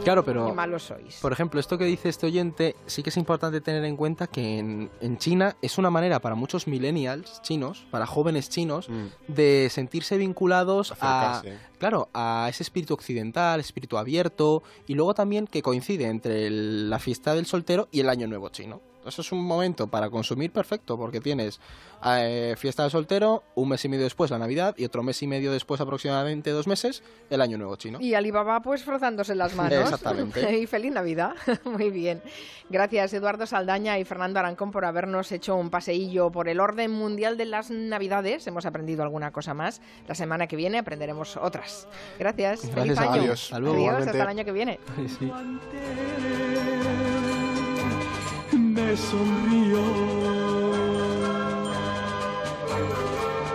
Claro, 0.05 0.23
Qué 0.23 0.31
pero 0.31 0.55
malos 0.55 0.85
sois. 0.85 1.17
Por 1.21 1.33
ejemplo, 1.33 1.59
esto 1.59 1.77
que 1.79 1.85
dice 1.85 2.09
este 2.09 2.27
oyente, 2.27 2.77
sí 2.87 3.03
que 3.03 3.11
es 3.11 3.17
importante 3.17 3.61
tener 3.61 3.85
en 3.85 3.97
cuenta 3.97 4.29
que 4.29 4.59
en, 4.59 4.89
en 5.01 5.19
China 5.19 5.57
es 5.63 5.79
una 5.79 5.91
manera 5.91 6.21
para 6.21 6.37
muchos 6.37 6.69
millennials 6.69 7.43
chinos, 7.43 7.89
para 7.91 8.07
jóvenes 8.07 8.49
chinos, 8.49 8.89
Mm. 8.89 9.07
de 9.27 9.69
sentirse 9.69 10.17
vinculados 10.17 10.93
a, 11.01 11.39
Acercarse. 11.39 11.59
Claro, 11.79 12.09
a 12.15 12.47
ese 12.51 12.63
espíritu 12.63 12.95
occidental, 12.95 13.61
espíritu 13.61 13.99
abierto, 13.99 14.63
y 14.87 14.95
luego 14.95 15.15
también 15.15 15.47
que 15.47 15.63
coincide 15.63 16.07
entre 16.07 16.47
el- 16.47 16.91
la 16.91 16.99
fiesta 16.99 17.35
del 17.35 17.47
soltero 17.47 17.89
y 17.91 18.01
el 18.01 18.09
año 18.09 18.27
nuevo 18.27 18.49
chino. 18.49 18.81
Eso 19.07 19.23
es 19.23 19.31
un 19.31 19.45
momento 19.45 19.87
para 19.87 20.11
consumir 20.11 20.51
perfecto, 20.51 20.99
porque 20.99 21.21
tienes 21.21 21.61
eh, 22.05 22.55
fiesta 22.59 22.83
del 22.83 22.91
soltero, 22.93 23.43
un 23.55 23.71
mes 23.71 23.83
y 23.85 23.89
medio 23.89 24.05
después 24.05 24.31
la 24.31 24.39
Navidad, 24.39 24.75
y 24.77 24.85
otro 24.85 25.03
mes 25.03 25.23
y 25.23 25.27
medio 25.27 25.51
después, 25.51 25.81
aproximadamente 25.81 26.51
dos 26.51 26.67
meses, 26.67 27.03
el 27.31 27.41
año 27.41 27.57
nuevo 27.57 27.75
chino. 27.77 27.99
Y 28.01 28.15
Alibaba 28.15 28.61
pues 28.61 28.83
frotándose 28.85 29.35
las 29.35 29.55
manos. 29.55 29.73
Exactamente. 29.81 30.59
y 30.59 30.67
feliz 30.67 30.93
Navidad. 30.93 31.35
Muy 31.65 31.91
bien. 31.91 32.21
Gracias 32.69 33.15
Eduardo 33.15 33.47
Saldaña 33.47 33.99
y 33.99 34.05
Fernando 34.05 34.41
Arancón 34.41 34.73
por 34.73 34.85
habernos 34.85 35.31
hecho 35.33 35.55
un 35.57 35.71
paseillo 35.71 36.31
por 36.31 36.49
el 36.49 36.61
orden 36.61 36.91
mundial 36.91 37.37
de 37.39 37.47
las 37.47 37.71
Navidades. 37.71 38.47
Hemos 38.47 38.67
aprendido 38.67 39.03
alguna 39.05 39.31
cosa 39.33 39.55
más. 39.55 39.81
La 40.07 40.15
semana 40.15 40.49
que 40.49 40.57
viene 40.57 40.79
aprenderemos 40.79 41.37
otras. 41.37 41.66
Gracias. 42.19 42.61
Gracias 42.63 42.75
feliz 42.75 42.99
a 42.99 43.03
ti. 43.03 43.09
año. 43.09 43.23
Adiós. 43.23 43.53
Hasta. 43.53 43.57
Adiós, 43.57 44.15
el 44.15 44.21
año 44.23 44.45
que 44.45 44.53
viene. 44.53 44.81
Sí. 45.19 45.33
me 48.57 48.97
sonrió. 48.97 49.81